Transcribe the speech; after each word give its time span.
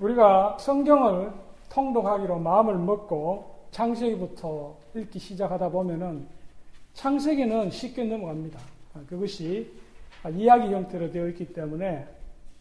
우리가 0.00 0.56
성경을 0.60 1.32
통독하기로 1.70 2.38
마음을 2.38 2.78
먹고 2.78 3.66
창세기부터 3.72 4.76
읽기 4.94 5.18
시작하다 5.18 5.70
보면은 5.70 6.26
창세기는 6.94 7.70
쉽게 7.70 8.04
넘어갑니다. 8.04 8.60
그것이 9.08 9.72
이야기 10.32 10.72
형태로 10.72 11.10
되어 11.10 11.28
있기 11.28 11.52
때문에 11.52 12.06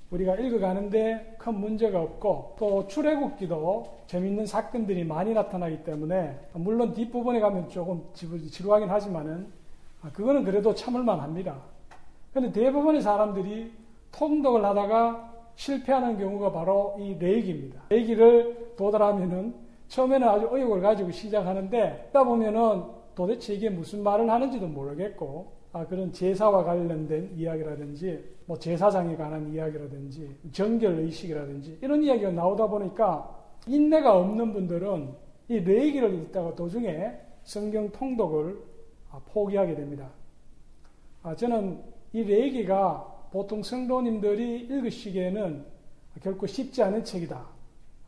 우리가 0.10 0.36
읽어가는데 0.36 1.36
큰 1.38 1.60
문제가 1.60 2.02
없고 2.02 2.55
또 2.58 2.88
출애굽기도 2.88 3.97
재밌는 4.08 4.46
사건들이 4.46 5.04
많이 5.04 5.33
나타나기 5.33 5.83
때문에 5.83 6.40
물론 6.54 6.94
뒷부분에 6.94 7.40
가면 7.40 7.69
조금 7.69 8.04
지루하긴 8.13 8.90
하지만은 8.90 9.47
그거는 10.13 10.44
그래도 10.44 10.74
참을만 10.74 11.19
합니다. 11.19 11.58
그런데 12.31 12.51
대부분의 12.60 13.01
사람들이 13.01 13.74
통독을 14.12 14.63
하다가 14.63 15.37
실패하는 15.58 16.17
경우가 16.17 16.52
바로 16.52 16.95
이 16.99 17.16
레이기입니다. 17.16 17.81
레이기를 17.89 18.76
도달하면은 18.77 19.53
처음에는 19.88 20.27
아주 20.27 20.47
의욕을 20.52 20.81
가지고 20.81 21.11
시작하는데 21.11 22.05
하다 22.07 22.23
보면은 22.23 22.83
도대체 23.16 23.55
이게 23.55 23.70
무슨 23.70 24.03
말을 24.03 24.30
하는지도 24.30 24.67
모르겠고 24.67 25.57
아, 25.73 25.85
그런 25.85 26.13
제사와 26.13 26.63
관련된 26.63 27.31
이야기라든지 27.35 28.23
뭐 28.45 28.57
제사장에 28.57 29.16
관한 29.16 29.52
이야기라든지 29.52 30.35
정결 30.52 30.99
의식이라든지 30.99 31.80
이런 31.81 32.03
이야기가 32.03 32.31
나오다 32.31 32.67
보니까 32.67 33.35
인내가 33.66 34.16
없는 34.16 34.53
분들은 34.53 35.09
이 35.49 35.59
레이기를 35.59 36.13
읽다가 36.13 36.53
도중에 36.55 37.13
성경 37.44 37.89
통독을 37.91 38.61
아, 39.11 39.19
포기하게 39.31 39.75
됩니다. 39.75 40.09
아, 41.23 41.35
저는 41.35 41.81
이 42.13 42.23
레이기가 42.23 43.16
보통 43.31 43.63
성도님들이 43.63 44.62
읽으시기에는 44.62 45.66
결코 46.22 46.48
쉽지 46.48 46.81
않은 46.84 47.04
책이다. 47.04 47.45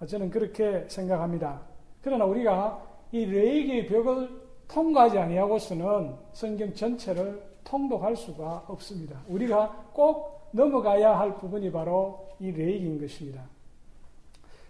저는 0.08 0.30
그렇게 0.30 0.86
생각합니다. 0.88 1.62
그러나 2.02 2.26
우리가 2.26 2.82
이 3.12 3.26
레이기의 3.26 3.88
벽을 3.88 4.30
통과하지 4.68 5.18
아니하고서는 5.18 6.16
성경 6.32 6.74
전체를 6.74 7.42
통독할 7.64 8.16
수가 8.16 8.66
없습니다. 8.68 9.22
우리가 9.28 9.90
꼭 9.94 10.50
넘어가야 10.52 11.20
할 11.20 11.38
부분이 11.38 11.72
바로 11.72 12.28
이 12.40 12.52
레이기인 12.52 13.00
것입니다. 13.00 13.44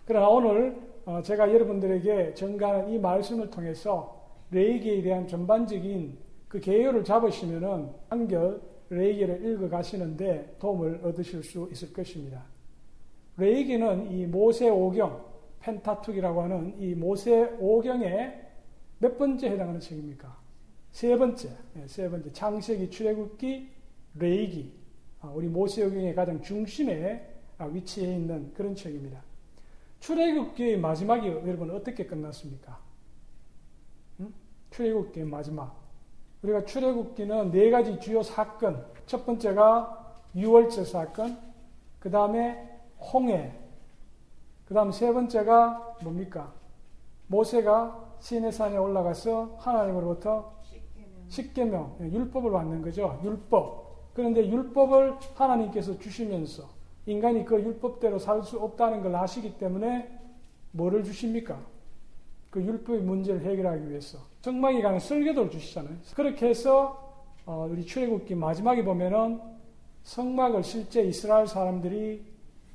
그러나 0.06 0.28
오늘 0.28 0.76
어, 1.06 1.22
제가 1.22 1.54
여러분들에게 1.54 2.34
전가하는 2.34 2.90
이 2.90 3.00
말씀을 3.00 3.50
통해서 3.50 4.20
레이기에 4.52 5.02
대한 5.02 5.28
전반적인 5.28 6.18
그 6.48 6.60
개요를 6.60 7.04
잡으시면은 7.04 7.92
한결 8.10 8.62
레이기를 8.90 9.46
읽어 9.46 9.70
가시는데 9.70 10.56
도움을 10.60 11.02
얻으실 11.04 11.44
수 11.44 11.68
있을 11.72 11.94
것입니다. 11.94 12.44
레이기는 13.38 14.12
이 14.12 14.26
모세 14.26 14.70
오경, 14.70 15.26
펜타툭이라고 15.60 16.42
하는 16.42 16.80
이 16.80 16.96
모세 16.96 17.56
오경의 17.60 18.48
몇 19.00 19.18
번째 19.18 19.50
해당하는 19.50 19.80
책입니까? 19.80 20.38
세 20.92 21.16
번째, 21.18 21.50
네, 21.74 21.88
세 21.88 22.10
번째 22.10 22.32
창세기, 22.34 22.90
출애굽기, 22.90 23.70
레이기, 24.16 24.74
아, 25.22 25.28
우리 25.30 25.48
모세 25.48 25.84
오경의 25.84 26.16
가장 26.16 26.42
중심에 26.42 27.26
아, 27.58 27.66
위치해 27.66 28.16
있는 28.16 28.54
그런 28.54 28.74
책입니다. 28.74 29.22
출애굽기의 30.00 30.80
마지막이 30.80 31.28
여러분 31.28 31.70
어떻게 31.72 32.06
끝났습니까? 32.06 32.80
응? 34.22 34.34
출애굽기의 34.72 35.26
마지막. 35.26 35.89
우리가 36.42 36.66
출애굽기는 36.66 37.52
네 37.52 37.70
가지 37.70 38.00
주요 38.00 38.24
사건. 38.24 38.86
첫 39.06 39.26
번째가 39.26 40.14
유월절 40.36 40.86
사건, 40.86 41.38
그 42.00 42.10
다음에 42.10 42.80
홍해, 43.14 43.52
그 44.66 44.74
다음 44.74 44.92
세 44.92 45.12
번째가 45.12 45.98
뭡니까? 46.04 46.54
모세가 47.28 48.16
시내산에 48.20 48.78
올라가서 48.78 49.56
하나님으로부터 49.58 50.54
십계명, 51.28 51.98
예, 52.02 52.06
율법을 52.06 52.52
받는 52.52 52.82
거죠. 52.82 53.20
율법. 53.24 54.14
그런데 54.14 54.48
율법을 54.48 55.16
하나님께서 55.36 55.98
주시면서 56.00 56.64
인간이 57.06 57.46
그 57.46 57.60
율법대로 57.62 58.20
살 58.20 58.44
수 58.44 58.60
없다는 58.60 59.02
걸 59.02 59.16
아시기 59.16 59.58
때문에 59.58 60.20
뭐를 60.72 61.04
주십니까? 61.04 61.60
그 62.50 62.64
율법의 62.64 63.02
문제를 63.02 63.42
해결하기 63.42 63.90
위해서 63.90 64.18
성막에 64.42 64.82
가는 64.82 65.00
설계도를 65.00 65.52
주시잖아요. 65.52 65.96
그렇게 66.16 66.48
해서 66.48 67.10
어, 67.46 67.68
우리 67.70 67.86
출애굽기 67.86 68.36
마지막에 68.36 68.84
보면은 68.84 69.40
성막을 70.04 70.64
실제 70.64 71.04
이스라엘 71.04 71.48
사람들이 71.48 72.24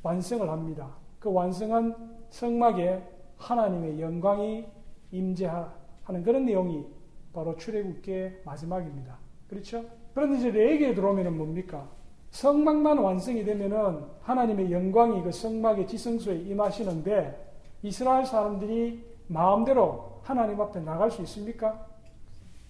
완성을 0.02 0.48
합니다. 0.48 0.94
그 1.18 1.32
완성한 1.32 1.94
성막에 2.30 3.02
하나님의 3.38 4.00
영광이 4.00 4.66
임재하는 5.10 6.22
그런 6.24 6.44
내용이 6.44 6.84
바로 7.32 7.56
출애굽기의 7.56 8.42
마지막입니다. 8.44 9.18
그렇죠? 9.48 9.84
그런데 10.14 10.38
이제 10.38 10.50
레에게 10.50 10.94
들어오면 10.94 11.36
뭡니까? 11.36 11.88
성막만 12.30 12.98
완성이 12.98 13.44
되면은 13.44 14.04
하나님의 14.22 14.72
영광이 14.72 15.22
그 15.22 15.32
성막의 15.32 15.86
지성소에 15.86 16.42
임하시는데 16.42 17.54
이스라엘 17.82 18.26
사람들이 18.26 19.13
마음대로 19.28 20.20
하나님 20.22 20.60
앞에 20.60 20.80
나갈 20.80 21.10
수 21.10 21.22
있습니까? 21.22 21.86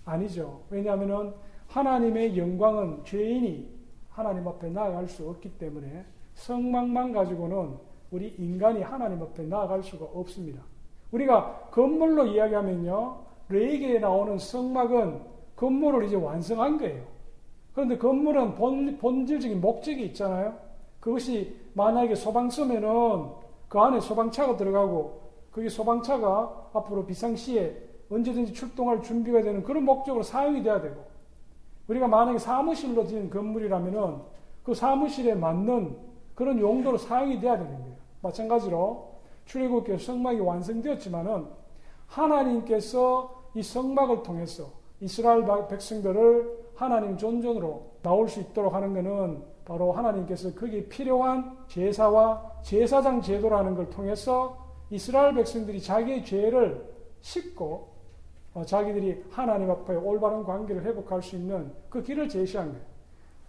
아니죠. 0.04 0.60
왜냐하면은 0.70 1.32
하나님의 1.68 2.36
영광은 2.36 3.04
죄인이 3.04 3.74
하나님 4.10 4.46
앞에 4.46 4.68
나아갈 4.70 5.08
수 5.08 5.28
없기 5.28 5.58
때문에 5.58 6.04
성막만 6.34 7.12
가지고는 7.12 7.76
우리 8.10 8.34
인간이 8.38 8.82
하나님 8.82 9.22
앞에 9.22 9.44
나아갈 9.44 9.82
수가 9.82 10.04
없습니다. 10.04 10.62
우리가 11.10 11.68
건물로 11.70 12.26
이야기하면요. 12.26 13.18
레이기에 13.48 13.98
나오는 13.98 14.38
성막은 14.38 15.20
건물을 15.56 16.04
이제 16.04 16.16
완성한 16.16 16.78
거예요. 16.78 17.02
그런데 17.72 17.98
건물은 17.98 18.54
본, 18.54 18.98
본질적인 18.98 19.60
목적이 19.60 20.06
있잖아요. 20.06 20.54
그것이 21.00 21.56
만약에 21.74 22.14
소방서면은 22.14 23.30
그 23.68 23.78
안에 23.78 24.00
소방차가 24.00 24.56
들어가고 24.56 25.23
그게 25.54 25.68
소방차가 25.68 26.70
앞으로 26.72 27.06
비상시에 27.06 27.80
언제든지 28.10 28.52
출동할 28.52 29.02
준비가 29.02 29.40
되는 29.40 29.62
그런 29.62 29.84
목적으로 29.84 30.24
사용이 30.24 30.64
돼야 30.64 30.80
되고 30.80 31.04
우리가 31.86 32.08
만약에 32.08 32.38
사무실로 32.38 33.06
지은 33.06 33.30
건물이라면은 33.30 34.16
그 34.64 34.74
사무실에 34.74 35.34
맞는 35.34 35.96
그런 36.34 36.58
용도로 36.58 36.98
사용이 36.98 37.38
돼야 37.38 37.56
되는 37.56 37.70
거예요. 37.70 37.94
마찬가지로 38.20 39.14
출애굽기 39.44 39.96
성막이 39.96 40.40
완성되었지만은 40.40 41.46
하나님께서 42.08 43.44
이 43.54 43.62
성막을 43.62 44.24
통해서 44.24 44.72
이스라엘 45.00 45.44
백성들을 45.68 46.64
하나님 46.74 47.16
존전으로 47.16 47.92
나올 48.02 48.28
수 48.28 48.40
있도록 48.40 48.74
하는 48.74 48.92
것은 48.92 49.44
바로 49.64 49.92
하나님께서 49.92 50.52
거기에 50.54 50.88
필요한 50.88 51.56
제사와 51.68 52.54
제사장 52.62 53.22
제도라는 53.22 53.76
걸 53.76 53.88
통해서 53.90 54.63
이스라엘 54.94 55.34
백성들이 55.34 55.82
자기의 55.82 56.24
죄를 56.24 56.88
씻고 57.20 57.88
어, 58.54 58.64
자기들이 58.64 59.24
하나님 59.30 59.68
앞에 59.70 59.96
올바른 59.96 60.44
관계를 60.44 60.84
회복할 60.84 61.20
수 61.20 61.34
있는 61.34 61.72
그 61.90 62.00
길을 62.00 62.28
제시한 62.28 62.70
거예요. 62.70 62.84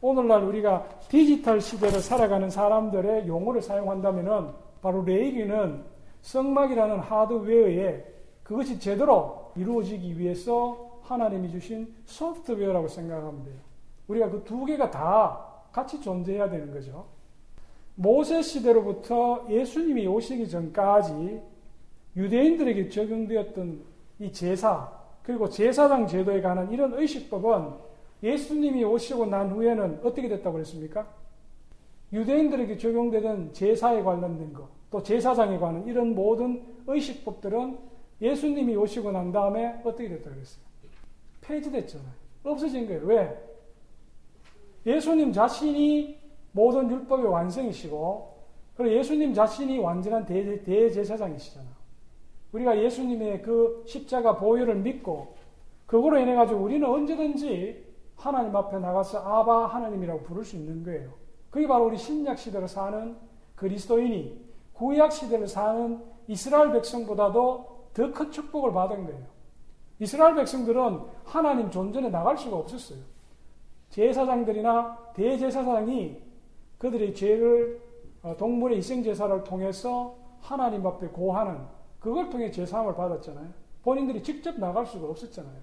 오늘날 0.02 0.44
우리가 0.44 0.88
디지털 1.08 1.62
시대를 1.62 2.00
살아가는 2.00 2.50
사람들의 2.50 3.28
용어를 3.28 3.62
사용한다면 3.62 4.56
바로 4.82 5.04
레이기는 5.04 5.84
성막이라는 6.22 7.00
하드웨어에 7.00 8.06
그것이 8.42 8.80
제대로 8.80 9.52
이루어지기 9.56 10.18
위해서 10.18 11.00
하나님이 11.04 11.52
주신 11.52 11.94
소프트웨어라고 12.06 12.88
생각하면 12.88 13.44
돼요. 13.44 13.56
우리가 14.08 14.30
그 14.30 14.44
두 14.44 14.66
개가 14.66 14.90
다 14.90 15.46
같이 15.72 16.02
존재해야 16.02 16.50
되는 16.50 16.74
거죠. 16.74 17.06
모세 17.96 18.42
시대로부터 18.42 19.46
예수님이 19.50 20.08
오시기 20.08 20.50
전까지 20.50 21.42
유대인들에게 22.16 22.90
적용되었던 22.90 23.84
이 24.20 24.32
제사, 24.32 24.92
그리고 25.24 25.50
제사장 25.50 26.08
제도에 26.08 26.42
관한 26.42 26.72
이런 26.72 26.94
의식법은 26.94 27.86
예수님이 28.24 28.84
오시고 28.84 29.26
난 29.26 29.50
후에는 29.52 30.00
어떻게 30.04 30.28
됐다고 30.28 30.54
그랬습니까? 30.54 31.08
유대인들에게 32.14 32.78
적용되던 32.78 33.54
제사에 33.54 34.02
관련된 34.04 34.54
것, 34.54 34.70
또 34.92 35.02
제사장에 35.04 35.58
관한 35.58 35.86
이런 35.88 36.16
모든 36.16 36.64
의식법들은 36.88 37.78
예수님이 38.22 38.76
오시고 38.76 39.12
난 39.12 39.32
다음에 39.32 39.82
어떻게 39.84 40.08
됐다 40.08 40.30
그랬어요? 40.30 40.64
폐지됐잖아요. 41.42 42.12
없어진 42.44 42.88
거예요. 42.88 43.02
왜? 43.06 43.38
예수님 44.86 45.34
자신이 45.34 46.25
모든 46.56 46.90
율법의 46.90 47.26
완성이시고, 47.26 48.34
그리고 48.76 48.96
예수님 48.96 49.34
자신이 49.34 49.78
완전한 49.80 50.26
대, 50.26 50.64
대제사장이시잖아. 50.64 51.66
우리가 52.54 52.82
예수님의 52.82 53.42
그 53.42 53.84
십자가 53.86 54.38
보혈을 54.38 54.76
믿고, 54.76 55.36
그거로 55.86 56.18
인해 56.18 56.34
가지고 56.34 56.62
우리는 56.62 56.88
언제든지 56.88 57.86
하나님 58.16 58.56
앞에 58.56 58.80
나가서 58.80 59.20
아바 59.20 59.68
하나님이라고 59.68 60.22
부를 60.24 60.46
수 60.46 60.56
있는 60.56 60.82
거예요. 60.84 61.12
그게 61.50 61.68
바로 61.68 61.88
우리 61.88 61.98
신약 61.98 62.40
시대로 62.40 62.66
사는 62.68 63.18
그리스도인이 63.56 64.46
구약 64.74 65.12
시대를 65.12 65.48
사는 65.48 66.02
이스라엘 66.28 66.72
백성보다도 66.72 67.76
더 67.94 68.12
큰 68.12 68.32
축복을 68.32 68.74
받은 68.74 69.06
거예요. 69.06 69.26
이스라엘 70.00 70.36
백성들은 70.36 71.00
하나님 71.24 71.70
존전에 71.70 72.10
나갈 72.10 72.38
수가 72.38 72.58
없었어요. 72.58 73.00
제사장들이나 73.90 75.12
대제사장이 75.14 76.25
그들의 76.86 77.16
죄를 77.16 77.82
어, 78.22 78.36
동물의 78.38 78.78
희생 78.78 79.02
제사를 79.02 79.44
통해서 79.44 80.16
하나님 80.40 80.86
앞에 80.86 81.08
고하는 81.08 81.58
그걸 82.00 82.30
통해 82.30 82.52
제사함을 82.52 82.96
받았잖아요. 82.96 83.50
본인들이 83.82 84.22
직접 84.22 84.60
나갈 84.60 84.86
수가 84.86 85.08
없었잖아요. 85.08 85.62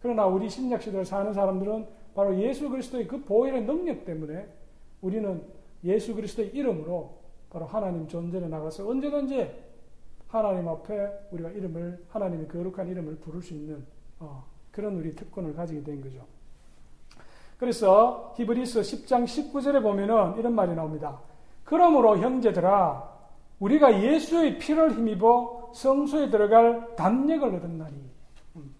그러나 0.00 0.26
우리 0.26 0.48
신약 0.48 0.80
시대를 0.80 1.04
사는 1.04 1.32
사람들은 1.34 1.86
바로 2.14 2.38
예수 2.38 2.70
그리스도의 2.70 3.06
그 3.06 3.22
보혈의 3.24 3.66
능력 3.66 4.06
때문에 4.06 4.48
우리는 5.02 5.42
예수 5.84 6.14
그리스도의 6.14 6.48
이름으로 6.54 7.18
바로 7.50 7.66
하나님 7.66 8.08
존전에 8.08 8.48
나가서 8.48 8.88
언제든지 8.88 9.50
하나님 10.28 10.66
앞에 10.68 11.28
우리가 11.30 11.50
이름을 11.50 12.06
하나님의 12.08 12.48
거룩한 12.48 12.88
이름을 12.88 13.16
부를 13.16 13.42
수 13.42 13.52
있는 13.52 13.84
어, 14.18 14.44
그런 14.70 14.96
우리 14.96 15.14
특권을 15.14 15.54
가지게 15.54 15.82
된 15.82 16.00
거죠. 16.00 16.26
그래서 17.58 18.32
히브리서 18.36 18.80
10장 18.80 19.24
19절에 19.24 19.82
보면은 19.82 20.38
이런 20.38 20.54
말이 20.54 20.74
나옵니다. 20.74 21.20
그러므로 21.64 22.16
형제들아 22.18 23.18
우리가 23.58 24.00
예수의 24.00 24.58
피를 24.58 24.92
힘입어 24.92 25.72
성소에 25.74 26.30
들어갈 26.30 26.94
담력을 26.96 27.46
얻었나니. 27.56 27.96
음. 28.56 28.74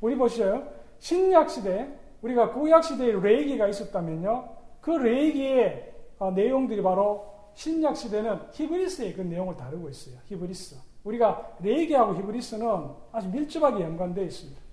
우리 0.00 0.14
보시죠. 0.14 0.62
신약 0.98 1.50
시대 1.50 1.88
우리가 2.20 2.52
구약 2.52 2.84
시대에 2.84 3.12
레위기가 3.12 3.66
있었다면요. 3.68 4.48
그 4.80 4.90
레위기의 4.90 5.94
어, 6.18 6.30
내용들이 6.30 6.82
바로 6.82 7.26
신약 7.54 7.96
시대는 7.96 8.40
히브리서의 8.52 9.14
그 9.14 9.22
내용을 9.22 9.56
다루고 9.56 9.88
있어요. 9.88 10.16
히브리서. 10.26 10.76
우리가 11.04 11.56
레위기하고 11.60 12.14
히브리서는 12.16 12.88
아주 13.12 13.28
밀접하게 13.30 13.82
연관되어 13.84 14.24
있습니다. 14.24 14.67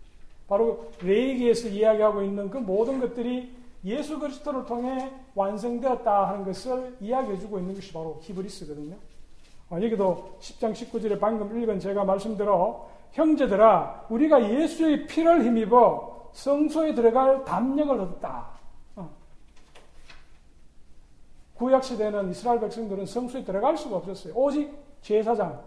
바로 0.47 0.92
레위기에서 1.01 1.69
이야기하고 1.69 2.21
있는 2.21 2.50
그 2.50 2.57
모든 2.57 3.00
것들이 3.00 3.56
예수 3.83 4.19
그리스도를 4.19 4.65
통해 4.65 5.12
완성되었다 5.36 6.30
하는 6.30 6.45
것을 6.45 6.97
이야기해 7.00 7.38
주고 7.38 7.59
있는 7.59 7.75
것이 7.75 7.94
바로 7.94 8.19
히브리서거든요. 8.21 8.95
어, 9.69 9.80
여기도 9.81 10.38
10장 10.39 10.74
19절에 10.74 11.19
방금 11.19 11.62
읽은 11.62 11.80
제가 11.80 12.03
말씀대로 12.03 12.89
형제들아 13.12 14.07
우리가 14.09 14.53
예수의 14.53 15.07
피를 15.07 15.44
힘입어 15.44 16.31
성소에 16.33 16.94
들어갈 16.94 17.45
담력을 17.45 18.00
얻었다. 18.00 18.50
어. 18.95 19.09
구약 21.56 21.83
시대는 21.83 22.30
이스라엘 22.31 22.59
백성들은 22.59 23.06
성소에 23.06 23.44
들어갈 23.44 23.77
수가 23.77 23.97
없었어요. 23.97 24.33
오직 24.36 24.71
제사장, 25.01 25.63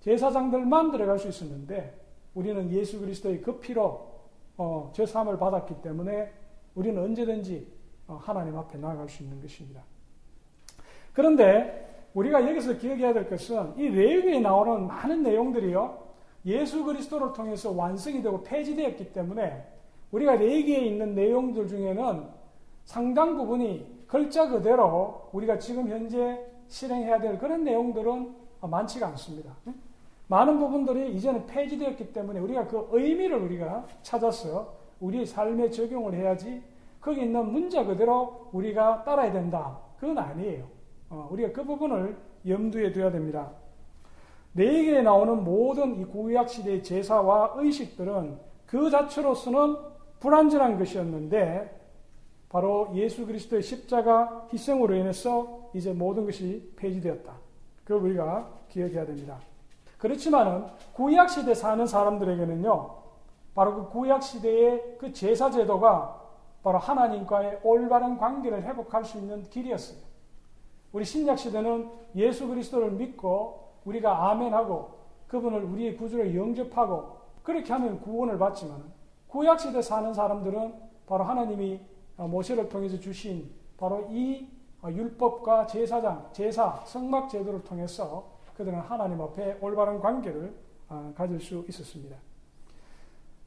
제사장들만 0.00 0.92
들어갈 0.92 1.18
수 1.18 1.28
있었는데 1.28 2.03
우리는 2.34 2.70
예수 2.70 3.00
그리스도의 3.00 3.40
그 3.40 3.58
피로 3.58 4.14
어, 4.56 4.90
죄사함을 4.94 5.38
받았기 5.38 5.82
때문에 5.82 6.32
우리는 6.74 7.02
언제든지 7.02 7.66
어, 8.06 8.20
하나님 8.22 8.56
앞에 8.56 8.78
나아갈 8.78 9.08
수 9.08 9.22
있는 9.22 9.40
것입니다. 9.40 9.82
그런데 11.12 12.08
우리가 12.14 12.48
여기서 12.48 12.76
기억해야 12.76 13.12
될 13.12 13.28
것은 13.28 13.76
이 13.76 13.88
레위기에 13.88 14.40
나오는 14.40 14.86
많은 14.86 15.22
내용들이요. 15.22 16.04
예수 16.46 16.84
그리스도를 16.84 17.32
통해서 17.32 17.72
완성이 17.72 18.22
되고 18.22 18.42
폐지되었기 18.42 19.12
때문에 19.12 19.66
우리가 20.12 20.36
레위기에 20.36 20.84
있는 20.84 21.14
내용들 21.14 21.66
중에는 21.66 22.28
상당 22.84 23.36
부분이 23.36 24.04
글자 24.06 24.48
그대로 24.48 25.28
우리가 25.32 25.58
지금 25.58 25.88
현재 25.88 26.44
실행해야 26.68 27.20
될 27.20 27.38
그런 27.38 27.64
내용들은 27.64 28.34
많지가 28.60 29.08
않습니다. 29.08 29.56
많은 30.34 30.58
부분들이 30.58 31.14
이제는 31.14 31.46
폐지되었기 31.46 32.12
때문에 32.12 32.40
우리가 32.40 32.66
그 32.66 32.88
의미를 32.90 33.36
우리가 33.36 33.86
찾아서 34.02 34.74
우리의 34.98 35.26
삶에 35.26 35.70
적용을 35.70 36.12
해야지 36.14 36.60
거기 37.00 37.20
있는 37.22 37.52
문자 37.52 37.84
그대로 37.84 38.48
우리가 38.52 39.04
따라야 39.04 39.32
된다. 39.32 39.78
그건 39.96 40.18
아니에요. 40.18 40.66
어, 41.10 41.28
우리가 41.30 41.52
그 41.52 41.62
부분을 41.62 42.16
염두에 42.48 42.90
둬야 42.90 43.12
됩니다. 43.12 43.52
내에게 44.54 45.02
나오는 45.02 45.44
모든 45.44 46.00
이 46.00 46.04
구약 46.04 46.48
시대의 46.48 46.82
제사와 46.82 47.54
의식들은 47.56 48.36
그 48.66 48.90
자체로서는 48.90 49.76
불완전한 50.18 50.78
것이었는데 50.78 51.80
바로 52.48 52.90
예수 52.94 53.24
그리스도의 53.24 53.62
십자가 53.62 54.48
희생으로 54.52 54.94
인해서 54.96 55.70
이제 55.74 55.92
모든 55.92 56.24
것이 56.24 56.72
폐지되었다. 56.74 57.32
그걸 57.84 58.02
우리가 58.02 58.50
기억해야 58.68 59.06
됩니다. 59.06 59.38
그렇지만은 59.98 60.66
구약 60.92 61.30
시대 61.30 61.54
사는 61.54 61.86
사람들에게는요, 61.86 62.90
바로 63.54 63.74
그 63.74 63.88
구약 63.90 64.22
시대의 64.22 64.96
그 64.98 65.12
제사 65.12 65.50
제도가 65.50 66.22
바로 66.62 66.78
하나님과의 66.78 67.60
올바른 67.62 68.16
관계를 68.16 68.62
회복할 68.64 69.04
수 69.04 69.18
있는 69.18 69.42
길이었어요. 69.44 69.98
우리 70.92 71.04
신약 71.04 71.38
시대는 71.38 71.90
예수 72.16 72.46
그리스도를 72.48 72.92
믿고 72.92 73.74
우리가 73.84 74.30
아멘하고 74.30 74.94
그분을 75.28 75.64
우리의 75.64 75.96
구주로 75.96 76.34
영접하고 76.34 77.18
그렇게 77.42 77.72
하면 77.72 78.00
구원을 78.00 78.38
받지만 78.38 78.82
구약 79.28 79.60
시대 79.60 79.82
사는 79.82 80.14
사람들은 80.14 80.74
바로 81.06 81.24
하나님이 81.24 81.80
모세를 82.16 82.68
통해서 82.68 82.98
주신 82.98 83.50
바로 83.76 84.06
이 84.10 84.48
율법과 84.84 85.66
제사장, 85.66 86.28
제사, 86.32 86.80
성막 86.84 87.28
제도를 87.28 87.64
통해서 87.64 88.33
그들은 88.56 88.78
하나님 88.80 89.20
앞에 89.20 89.58
올바른 89.60 90.00
관계를 90.00 90.54
아, 90.88 91.12
가질 91.16 91.40
수 91.40 91.64
있었습니다. 91.68 92.16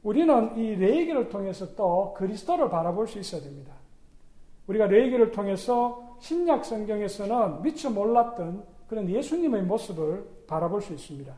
우리는 0.02 0.56
이 0.56 0.74
레이기를 0.76 1.28
통해서 1.28 1.74
또 1.74 2.14
그리스도를 2.14 2.70
바라볼 2.70 3.06
수 3.08 3.18
있어야 3.18 3.40
됩니다. 3.40 3.72
우리가 4.66 4.86
레이기를 4.86 5.32
통해서 5.32 6.16
신약 6.20 6.64
성경에서는 6.64 7.62
미처 7.62 7.90
몰랐던 7.90 8.64
그런 8.88 9.08
예수님의 9.08 9.62
모습을 9.62 10.28
바라볼 10.46 10.82
수 10.82 10.92
있습니다. 10.92 11.34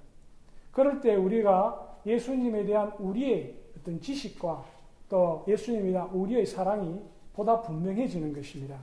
그럴 0.73 1.01
때 1.01 1.15
우리가 1.15 1.99
예수님에 2.07 2.65
대한 2.65 2.93
우리의 2.99 3.57
어떤 3.79 4.01
지식과 4.01 4.65
또 5.09 5.45
예수님에 5.49 5.93
대한 5.93 6.09
우리의 6.11 6.47
사랑이 6.47 7.01
보다 7.35 7.61
분명해지는 7.61 8.33
것입니다. 8.33 8.79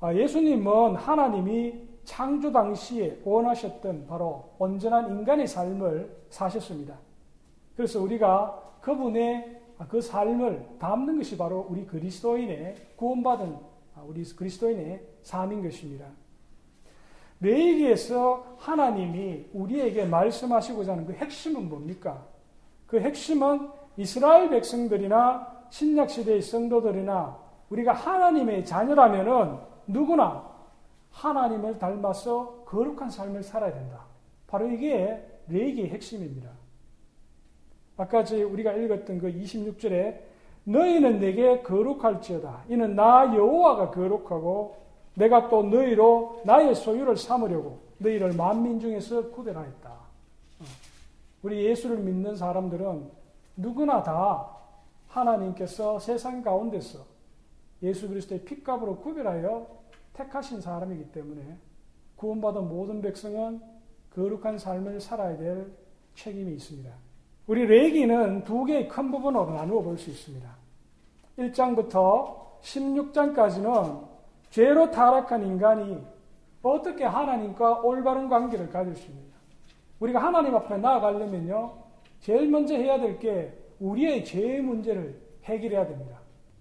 아, 0.00 0.14
예수님은 0.14 0.96
하나님이 0.96 1.86
창조 2.06 2.50
당시에 2.52 3.20
원하셨던 3.24 4.06
바로 4.06 4.54
온전한 4.58 5.10
인간의 5.10 5.46
삶을 5.46 6.16
사셨습니다. 6.30 6.96
그래서 7.76 8.00
우리가 8.00 8.62
그분의 8.80 9.60
그 9.88 10.00
삶을 10.00 10.78
담는 10.78 11.18
것이 11.18 11.36
바로 11.36 11.66
우리 11.68 11.84
그리스도인의 11.84 12.76
구원받은 12.96 13.56
우리 14.06 14.24
그리스도인의 14.24 15.02
삶인 15.22 15.62
것입니다. 15.62 16.06
레이기에서 17.40 18.56
하나님이 18.56 19.50
우리에게 19.52 20.06
말씀하시고자 20.06 20.92
하는 20.92 21.06
그 21.06 21.12
핵심은 21.12 21.68
뭡니까? 21.68 22.24
그 22.86 23.00
핵심은 23.00 23.68
이스라엘 23.96 24.48
백성들이나 24.48 25.66
신약시대의 25.68 26.40
성도들이나 26.40 27.36
우리가 27.68 27.92
하나님의 27.92 28.64
자녀라면은 28.64 29.58
누구나 29.88 30.55
하나님을 31.16 31.78
닮아서 31.78 32.62
거룩한 32.66 33.10
삶을 33.10 33.42
살아야 33.42 33.72
된다. 33.72 34.04
바로 34.46 34.70
이게 34.70 35.24
레이기의 35.48 35.88
핵심입니다. 35.88 36.50
아까 37.96 38.20
우리가 38.20 38.72
읽었던 38.74 39.18
그 39.18 39.32
26절에 39.32 40.20
너희는 40.64 41.18
내게 41.20 41.62
거룩할지어다. 41.62 42.64
이는 42.68 42.94
나 42.94 43.34
여호와가 43.34 43.90
거룩하고 43.90 44.76
내가 45.14 45.48
또 45.48 45.62
너희로 45.62 46.42
나의 46.44 46.74
소유를 46.74 47.16
삼으려고 47.16 47.78
너희를 47.98 48.34
만민 48.34 48.78
중에서 48.78 49.30
구별하였다. 49.30 49.88
어. 49.88 50.64
우리 51.42 51.64
예수를 51.64 51.96
믿는 51.98 52.36
사람들은 52.36 53.10
누구나 53.56 54.02
다 54.02 54.50
하나님께서 55.08 55.98
세상 55.98 56.42
가운데서 56.42 56.98
예수 57.82 58.08
그리스도의 58.08 58.42
핏값으로 58.42 58.98
구별하여 58.98 59.66
택하신 60.16 60.60
사람이기 60.60 61.12
때문에 61.12 61.42
구원받은 62.16 62.68
모든 62.68 63.02
백성은 63.02 63.60
거룩한 64.14 64.58
삶을 64.58 65.00
살아야 65.00 65.36
될 65.36 65.70
책임이 66.14 66.54
있습니다. 66.54 66.90
우리 67.46 67.66
레기는 67.66 68.44
두 68.44 68.64
개의 68.64 68.88
큰 68.88 69.10
부분으로 69.10 69.50
나누어 69.50 69.82
볼 69.82 69.98
수 69.98 70.10
있습니다. 70.10 70.48
1장부터 71.38 72.60
16장까지는 72.62 74.04
죄로 74.50 74.90
타락한 74.90 75.44
인간이 75.44 76.02
어떻게 76.62 77.04
하나님과 77.04 77.80
올바른 77.82 78.28
관계를 78.28 78.70
가질 78.70 78.96
수 78.96 79.06
있느냐. 79.10 79.26
우리가 80.00 80.22
하나님 80.22 80.54
앞에 80.56 80.78
나아가려면요, 80.78 81.74
제일 82.20 82.48
먼저 82.48 82.74
해야 82.74 82.98
될 82.98 83.18
게 83.18 83.52
우리의 83.78 84.24
죄의 84.24 84.62
문제를 84.62 85.20
해결해야 85.44 85.86
됩니다. 85.86 86.18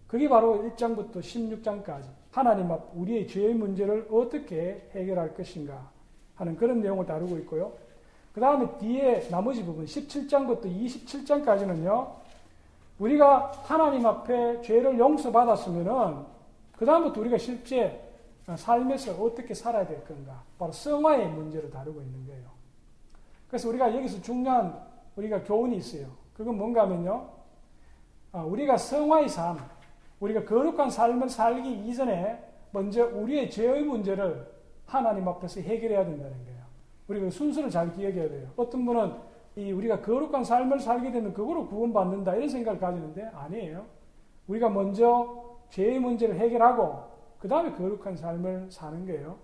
그게 0.07 0.27
바로 0.27 0.61
1장부터 0.63 1.19
16장까지 1.19 2.03
하나님 2.35 2.69
앞 2.69 2.91
우리의 2.93 3.29
죄의 3.29 3.53
문제를 3.53 4.09
어떻게 4.11 4.89
해결할 4.93 5.33
것인가. 5.35 5.89
하는 6.35 6.57
그런 6.57 6.81
내용을 6.81 7.05
다루고 7.05 7.37
있고요. 7.39 7.71
그 8.33 8.41
다음에 8.41 8.77
뒤에 8.77 9.29
나머지 9.29 9.63
부분 9.63 9.85
17장부터 9.85 10.65
27장까지는요. 10.65 12.11
우리가 12.99 13.53
하나님 13.63 14.05
앞에 14.05 14.61
죄를 14.61 14.99
용서받았으면은 14.99 16.25
그 16.73 16.85
다음부터 16.85 17.21
우리가 17.21 17.37
실제 17.37 18.03
삶에서 18.53 19.13
어떻게 19.13 19.53
살아야 19.53 19.87
될 19.87 20.03
건가. 20.03 20.43
바로 20.59 20.73
성화의 20.73 21.29
문제를 21.29 21.71
다루고 21.71 22.01
있는 22.01 22.27
거예요. 22.27 22.49
그래서 23.47 23.69
우리가 23.69 23.95
여기서 23.95 24.21
중요한 24.21 24.77
우리가 25.15 25.41
교훈이 25.45 25.77
있어요. 25.77 26.09
그건 26.35 26.57
뭔가 26.57 26.81
하면요. 26.81 27.29
아, 28.33 28.43
우리가 28.43 28.75
성화의 28.75 29.29
삶, 29.29 29.57
우리가 30.25 30.45
거룩한 30.45 30.89
삶을 30.89 31.29
살기 31.29 31.87
이전에 31.87 32.43
먼저 32.71 33.05
우리의 33.07 33.49
죄의 33.49 33.83
문제를 33.83 34.47
하나님 34.85 35.27
앞에서 35.27 35.61
해결해야 35.61 36.05
된다는 36.05 36.43
거예요. 36.45 36.65
우리가 37.07 37.25
그 37.25 37.31
순서를 37.31 37.69
잘 37.69 37.91
기억해야 37.93 38.27
돼요. 38.27 38.49
어떤 38.55 38.85
분은 38.85 39.13
이 39.55 39.71
우리가 39.71 40.01
거룩한 40.01 40.43
삶을 40.43 40.79
살게 40.79 41.11
되면 41.11 41.33
그거로 41.33 41.67
구원받는다 41.67 42.35
이런 42.35 42.49
생각을 42.49 42.79
가지는데 42.79 43.23
아니에요. 43.33 43.85
우리가 44.47 44.69
먼저 44.69 45.57
죄의 45.69 45.99
문제를 45.99 46.35
해결하고 46.35 47.15
그 47.39 47.47
다음에 47.47 47.71
거룩한 47.71 48.15
삶을 48.15 48.67
사는 48.69 49.05
거예요. 49.05 49.37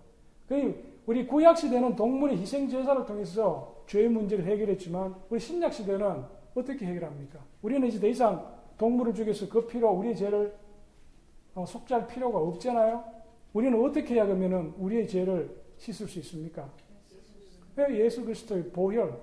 그 0.47 1.01
우리 1.05 1.27
구약 1.27 1.57
시대는 1.57 1.95
동물의 1.95 2.37
희생 2.37 2.67
제사를 2.67 3.05
통해서 3.05 3.83
죄의 3.87 4.09
문제를 4.09 4.45
해결했지만 4.45 5.15
우리 5.29 5.39
신약 5.39 5.73
시대는 5.73 6.23
어떻게 6.55 6.85
해결합니까? 6.85 7.39
우리는 7.61 7.87
이제 7.87 7.99
더 7.99 8.07
이상 8.07 8.45
동물을 8.77 9.13
죽여서 9.13 9.47
그 9.47 9.67
피로 9.67 9.91
우리의 9.91 10.15
죄를 10.15 10.53
어, 10.53 10.60
속죄할 11.55 12.07
필요가 12.07 12.39
없잖아요. 12.39 13.03
우리는 13.53 13.83
어떻게 13.83 14.15
해야 14.15 14.23
하면 14.23 14.73
우리의 14.79 15.07
죄를 15.07 15.55
씻을 15.77 16.07
수 16.07 16.19
있습니까? 16.19 16.69
예수 17.89 18.23
그리스도의 18.23 18.69
보혈. 18.71 19.13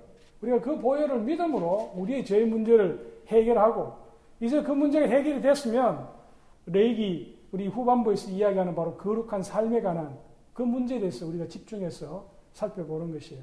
우리가 0.42 0.60
그 0.60 0.78
보혈을 0.78 1.20
믿음으로 1.20 1.92
우리의 1.96 2.24
죄의 2.24 2.46
문제를 2.46 3.22
해결하고 3.28 3.92
이제 4.40 4.62
그 4.62 4.72
문제가 4.72 5.06
해결이 5.06 5.40
됐으면 5.40 6.08
레이기 6.66 7.38
우리 7.50 7.66
후반부에서 7.66 8.30
이야기하는 8.30 8.74
바로 8.74 8.96
거룩한 8.96 9.42
삶에 9.42 9.80
관한 9.80 10.18
그 10.52 10.62
문제에 10.62 10.98
대해서 10.98 11.26
우리가 11.26 11.46
집중해서 11.46 12.26
살펴보는 12.52 13.12
것이에요. 13.12 13.42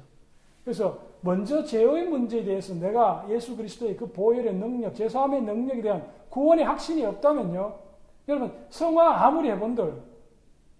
그래서 0.64 0.98
먼저 1.20 1.64
죄의 1.64 2.06
문제에 2.08 2.44
대해서 2.44 2.74
내가 2.74 3.26
예수 3.30 3.56
그리스도의 3.56 3.96
그 3.96 4.10
보혈의 4.10 4.54
능력, 4.54 4.94
제사함의 4.94 5.42
능력에 5.42 5.80
대한 5.80 6.06
구원의 6.28 6.64
확신이 6.64 7.04
없다면요. 7.04 7.85
여러분 8.28 8.52
성화 8.70 9.24
아무리 9.24 9.50
해본들 9.50 10.02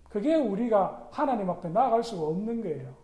그게 0.09 0.35
우리가 0.35 1.09
하나님 1.11 1.50
앞에 1.50 1.69
나아갈 1.69 2.03
수가 2.03 2.26
없는 2.26 2.62
거예요. 2.62 2.95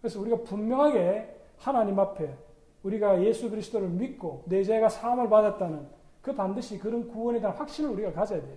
그래서 0.00 0.20
우리가 0.20 0.38
분명하게 0.42 1.34
하나님 1.56 1.98
앞에 1.98 2.34
우리가 2.82 3.22
예수 3.22 3.50
그리스도를 3.50 3.88
믿고 3.88 4.44
내 4.46 4.62
죄가 4.62 4.88
사함을 4.88 5.28
받았다는 5.28 5.86
그 6.20 6.34
반드시 6.34 6.78
그런 6.78 7.08
구원에 7.08 7.40
대한 7.40 7.56
확신을 7.56 7.90
우리가 7.90 8.12
가져야 8.12 8.40
돼요. 8.40 8.56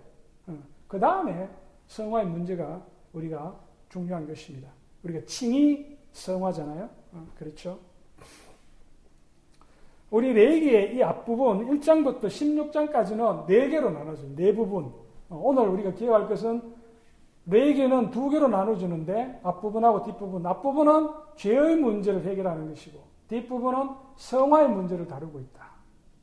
그 0.87 0.99
다음에 0.99 1.49
성화의 1.87 2.27
문제가 2.27 2.81
우리가 3.13 3.57
중요한 3.89 4.27
것입니다. 4.27 4.69
우리가 5.03 5.25
칭이 5.25 5.97
성화잖아요. 6.11 6.89
그렇죠? 7.35 7.79
우리 10.09 10.33
레기의 10.33 10.95
이 10.95 11.03
앞부분 11.03 11.67
1장부터 11.79 12.25
16장까지는 12.25 13.45
4개로 13.47 13.91
나눠져요. 13.91 14.35
4부분. 14.35 15.06
어, 15.29 15.39
오늘 15.43 15.67
우리가 15.69 15.91
기억할 15.93 16.27
것은 16.27 16.61
네 17.43 17.73
개는 17.73 18.11
두 18.11 18.29
개로 18.29 18.47
나눠주는데 18.47 19.39
앞부분하고 19.43 20.03
뒷부분. 20.03 20.45
앞부분은 20.45 21.09
죄의 21.37 21.77
문제를 21.77 22.23
해결하는 22.25 22.69
것이고 22.69 22.99
뒷부분은 23.29 23.89
성화의 24.17 24.69
문제를 24.69 25.07
다루고 25.07 25.39
있다. 25.39 25.67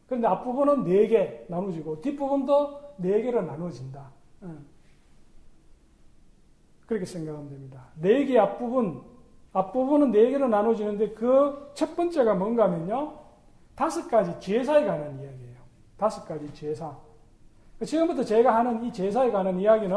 그런데 0.06 0.26
앞부분은 0.28 0.84
네 0.84 1.06
개 1.08 1.44
나눠지고 1.48 2.00
뒷부분도 2.02 2.80
네 2.98 3.22
개로 3.22 3.42
나눠진다. 3.42 4.10
그렇게 6.86 7.06
생각하면 7.06 7.48
됩니다. 7.48 7.86
네 8.00 8.26
개 8.26 8.38
앞부분, 8.38 9.00
앞부분은 9.54 10.10
네 10.12 10.30
개로 10.30 10.46
나눠지는데 10.48 11.14
그 11.14 11.72
첫 11.74 11.96
번째가 11.96 12.34
뭔가 12.34 12.64
하면요. 12.64 13.14
다섯 13.74 14.08
가지 14.08 14.38
제사에 14.40 14.84
관한 14.84 15.18
이야기예요. 15.20 15.56
다섯 15.96 16.24
가지 16.26 16.52
제사. 16.54 16.94
지금부터 17.82 18.22
제가 18.22 18.54
하는 18.54 18.84
이 18.84 18.92
제사에 18.92 19.30
관한 19.30 19.58
이야기는 19.58 19.96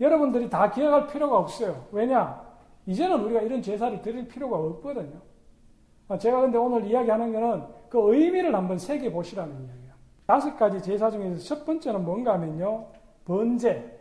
여러분들이 0.00 0.50
다 0.50 0.70
기억할 0.70 1.06
필요가 1.06 1.38
없어요. 1.38 1.84
왜냐? 1.92 2.42
이제는 2.86 3.20
우리가 3.24 3.42
이런 3.42 3.62
제사를 3.62 4.00
드릴 4.02 4.26
필요가 4.26 4.56
없거든요. 4.56 5.20
아, 6.08 6.18
제가 6.18 6.40
근데 6.40 6.58
오늘 6.58 6.84
이야기하는 6.86 7.32
것은 7.32 7.64
그 7.88 8.14
의미를 8.14 8.54
한번 8.54 8.78
새겨 8.78 9.10
보시라는 9.10 9.52
이야기예요. 9.54 9.92
다섯 10.26 10.56
가지 10.56 10.80
제사 10.82 11.10
중에서 11.10 11.38
첫 11.42 11.64
번째는 11.64 12.04
뭔가 12.04 12.32
하면요. 12.34 12.86
번제. 13.24 13.98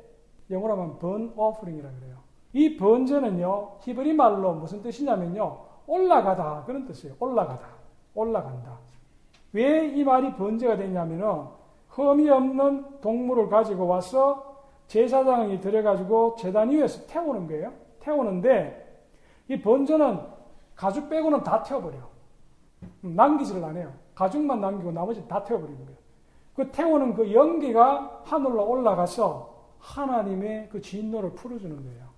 영어로 0.50 0.74
하면 0.74 1.00
번 1.00 1.34
오프링이라 1.36 1.90
그래요. 2.00 2.18
이 2.54 2.78
번제는요. 2.78 3.78
히브리 3.82 4.14
말로 4.14 4.54
무슨 4.54 4.82
뜻이냐면요. 4.82 5.58
올라가다. 5.86 6.64
그런 6.66 6.86
뜻이에요. 6.86 7.16
올라가다. 7.20 7.68
올라간다. 8.16 8.78
왜 9.52 9.94
이 9.96 10.04
말이 10.04 10.34
번제가 10.36 10.78
됐냐면은 10.78 11.46
흠이 12.00 12.30
없는 12.30 13.02
동물을 13.02 13.50
가지고 13.50 13.88
와서 13.88 14.64
제사장이 14.88 15.60
들여가지고 15.60 16.36
재단 16.38 16.72
위에서 16.72 17.06
태우는 17.08 17.48
거예요. 17.48 17.74
태우는데 18.00 19.04
이 19.48 19.62
번제는 19.62 20.20
가죽 20.76 21.10
빼고는 21.10 21.44
다 21.44 21.62
태워버려. 21.64 21.98
남기지를 23.02 23.64
않아요. 23.66 23.94
가죽만 24.16 24.62
남기고 24.62 24.92
나머지 24.92 25.28
다 25.28 25.44
태워버리는 25.44 25.86
거예요. 25.86 26.00
그 26.56 26.72
태우는 26.72 27.14
그 27.14 27.34
연기가 27.34 28.22
하늘로 28.26 28.68
올라가서 28.70 29.58
하나님의 29.80 30.70
그 30.70 30.82
진노를 30.82 31.34
풀어주는 31.36 31.76
거예요. 31.76 32.10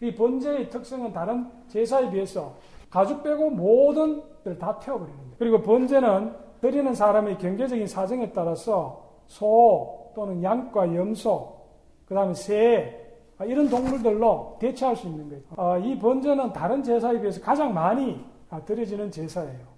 이 0.00 0.14
번제의 0.14 0.68
특성은 0.70 1.12
다른 1.12 1.48
제사에 1.68 2.10
비해서 2.10 2.54
가죽 2.90 3.22
빼고 3.22 3.50
모든 3.50 4.22
다 4.58 4.78
태워버리는 4.78 5.18
거예요. 5.18 5.34
그리고 5.38 5.62
번제는 5.62 6.34
드리는 6.60 6.94
사람의 6.94 7.38
경제적인 7.38 7.86
사정에 7.86 8.32
따라서 8.32 9.11
소 9.32 10.12
또는 10.14 10.42
양과 10.42 10.94
염소 10.94 11.56
그 12.04 12.14
다음에 12.14 12.34
새, 12.34 13.00
아, 13.38 13.44
이런 13.46 13.70
동물들로 13.70 14.58
대체할 14.60 14.94
수 14.94 15.06
있는 15.06 15.28
거예요. 15.30 15.42
아, 15.56 15.78
이 15.78 15.98
번제는 15.98 16.52
다른 16.52 16.82
제사에 16.82 17.18
비해서 17.18 17.40
가장 17.40 17.72
많이 17.72 18.22
아, 18.50 18.60
드려지는 18.60 19.10
제사예요. 19.10 19.72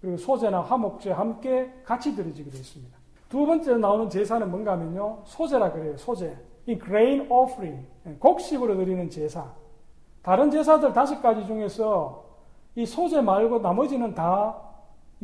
그리고 0.00 0.16
소제나 0.16 0.62
화목제 0.62 1.12
함께 1.12 1.72
같이 1.84 2.16
드려지게 2.16 2.50
되어 2.50 2.60
있습니다. 2.60 2.98
두 3.28 3.46
번째 3.46 3.76
나오는 3.76 4.10
제사는 4.10 4.50
뭔가 4.50 4.72
하면요. 4.72 5.20
소제라 5.24 5.70
그래요. 5.70 5.96
소제. 5.96 6.36
이 6.66 6.76
grain 6.76 7.30
offering. 7.30 7.86
예, 8.06 8.14
곡식으로 8.14 8.76
드리는 8.76 9.08
제사. 9.08 9.46
다른 10.22 10.50
제사들 10.50 10.92
다섯 10.92 11.22
가지 11.22 11.46
중에서 11.46 12.24
이 12.74 12.84
소제 12.84 13.20
말고 13.20 13.60
나머지는 13.60 14.14
다 14.14 14.69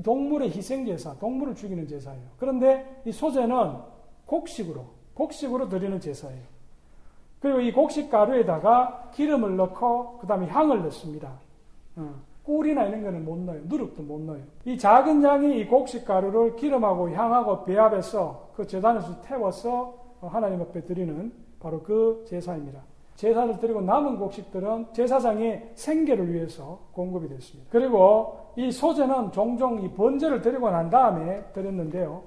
동물의 0.03 0.51
희생 0.51 0.85
제사, 0.85 1.15
동물을 1.19 1.55
죽이는 1.55 1.87
제사예요. 1.87 2.23
그런데 2.39 3.03
이 3.05 3.13
소제는 3.13 3.79
곡식으로, 4.27 4.85
곡식으로 5.15 5.69
드리는 5.69 5.99
제사예요. 5.99 6.43
그리고 7.41 7.61
이 7.61 7.73
곡식 7.73 8.11
가루에다가 8.11 9.11
기름을 9.15 9.57
넣고 9.57 10.19
그 10.19 10.27
다음에 10.27 10.47
향을 10.47 10.83
넣습니다. 10.85 11.33
어, 11.97 12.15
꿀이나 12.43 12.85
이런 12.85 13.03
거는 13.03 13.25
못 13.25 13.39
넣어요. 13.39 13.61
누룩도 13.65 14.03
못 14.03 14.21
넣어요. 14.21 14.43
이 14.65 14.77
작은 14.79 15.23
양이 15.23 15.61
이 15.61 15.67
곡식 15.67 16.05
가루를 16.05 16.57
기름하고 16.57 17.11
향하고 17.11 17.65
배합해서 17.65 18.51
그 18.55 18.67
재단에서 18.67 19.21
태워서 19.23 19.95
하나님 20.21 20.61
앞에 20.61 20.85
드리는 20.85 21.33
바로 21.61 21.83
그 21.83 22.25
제사입니다. 22.29 22.81
제사를 23.17 23.59
드리고 23.59 23.81
남은 23.81 24.19
곡식들은 24.19 24.93
제사장의 24.93 25.73
생계를 25.75 26.33
위해서 26.33 26.79
공급이 26.93 27.29
됐습니다. 27.29 27.69
그리고 27.71 28.53
이 28.57 28.71
소제는 28.71 29.33
종종 29.33 29.83
이 29.83 29.91
번제를 29.91 30.43
드리고 30.43 30.71
난 30.71 30.91
다음에 30.91 31.43
드렸는데요. 31.53 32.23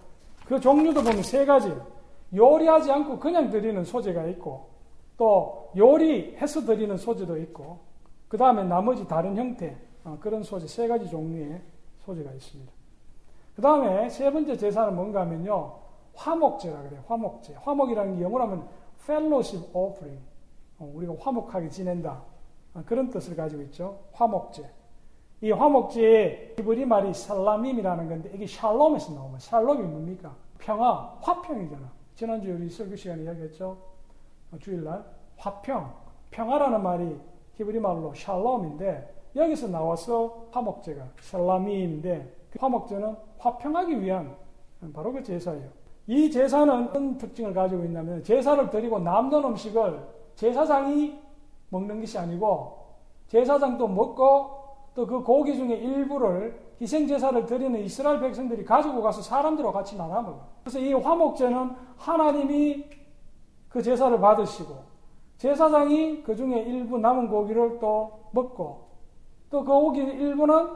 그 0.45 0.59
종류도 0.59 1.03
보면 1.03 1.21
세 1.21 1.45
가지. 1.45 1.71
요리하지 2.35 2.91
않고 2.91 3.19
그냥 3.19 3.49
드리는 3.49 3.83
소재가 3.83 4.25
있고 4.27 4.69
또 5.17 5.71
요리해서 5.75 6.61
드리는 6.61 6.95
소재도 6.97 7.37
있고 7.37 7.79
그 8.27 8.37
다음에 8.37 8.63
나머지 8.63 9.07
다른 9.07 9.35
형태 9.35 9.75
어, 10.03 10.17
그런 10.19 10.43
소재 10.43 10.67
세 10.67 10.87
가지 10.87 11.09
종류의 11.09 11.61
소재가 11.99 12.31
있습니다. 12.31 12.71
그 13.55 13.61
다음에 13.61 14.09
세 14.09 14.31
번째 14.31 14.55
제사는 14.55 14.95
뭔가 14.95 15.21
하면요 15.21 15.73
화목제라 16.15 16.81
그래요. 16.83 17.03
화목제. 17.07 17.55
화목이라는 17.61 18.17
게 18.17 18.23
영어로 18.23 18.43
하면 18.43 18.67
fellowship 19.03 19.69
offering. 19.73 20.28
어, 20.79 20.91
우리가 20.95 21.13
화목하게 21.19 21.69
지낸다. 21.69 22.23
어, 22.73 22.83
그런 22.85 23.09
뜻을 23.09 23.35
가지고 23.35 23.61
있죠. 23.63 23.99
화목제. 24.13 24.69
이 25.41 25.51
화목제의 25.51 26.55
히브리 26.57 26.85
말이 26.85 27.13
살라밈이라는 27.13 28.09
건데 28.09 28.31
이게 28.33 28.45
샬롬에서 28.45 29.13
나오면 29.13 29.39
샬롬이 29.39 29.83
뭡니까? 29.83 30.35
평화, 30.57 31.17
화평이잖아. 31.21 31.89
지난주에 32.15 32.53
우리 32.53 32.69
설교 32.69 32.95
시간에 32.95 33.23
이야기했죠. 33.23 33.77
어, 34.51 34.57
주일날 34.59 35.05
화평, 35.37 35.93
평화라는 36.31 36.81
말이 36.83 37.17
히브리 37.53 37.79
말로 37.79 38.13
샬롬인데 38.13 39.15
여기서 39.35 39.67
나와서 39.67 40.47
화목제가 40.51 41.07
샬라미인데 41.21 42.35
그 42.51 42.57
화목제는 42.59 43.15
화평하기 43.37 44.01
위한 44.01 44.35
바로 44.93 45.13
그 45.13 45.23
제사예요. 45.23 45.69
이 46.07 46.31
제사는 46.31 46.87
어떤 46.87 47.17
특징을 47.17 47.53
가지고 47.53 47.85
있냐면 47.85 48.23
제사를 48.23 48.69
드리고 48.69 48.99
남는 48.99 49.43
음식을 49.43 49.99
제사장이 50.39 51.19
먹는 51.69 51.99
것이 51.99 52.17
아니고 52.17 52.77
제사장도 53.27 53.87
먹고 53.89 54.57
또 54.95 55.05
그 55.05 55.21
고기 55.21 55.55
중에 55.55 55.75
일부를 55.75 56.59
희생 56.81 57.07
제사를 57.07 57.45
드리는 57.45 57.79
이스라엘 57.81 58.19
백성들이 58.21 58.63
가지고 58.65 59.01
가서 59.01 59.21
사람들과 59.21 59.71
같이 59.71 59.97
나눠 59.97 60.21
먹어요. 60.21 60.47
그래서 60.63 60.79
이 60.79 60.93
화목제는 60.93 61.71
하나님이 61.97 62.85
그 63.67 63.81
제사를 63.81 64.17
받으시고 64.19 64.75
제사장이 65.37 66.23
그 66.23 66.35
중에 66.35 66.61
일부 66.61 66.97
남은 66.97 67.29
고기를 67.29 67.79
또 67.79 68.19
먹고 68.31 68.87
또 69.49 69.63
그 69.63 69.65
고기 69.65 69.99
일부는 69.99 70.69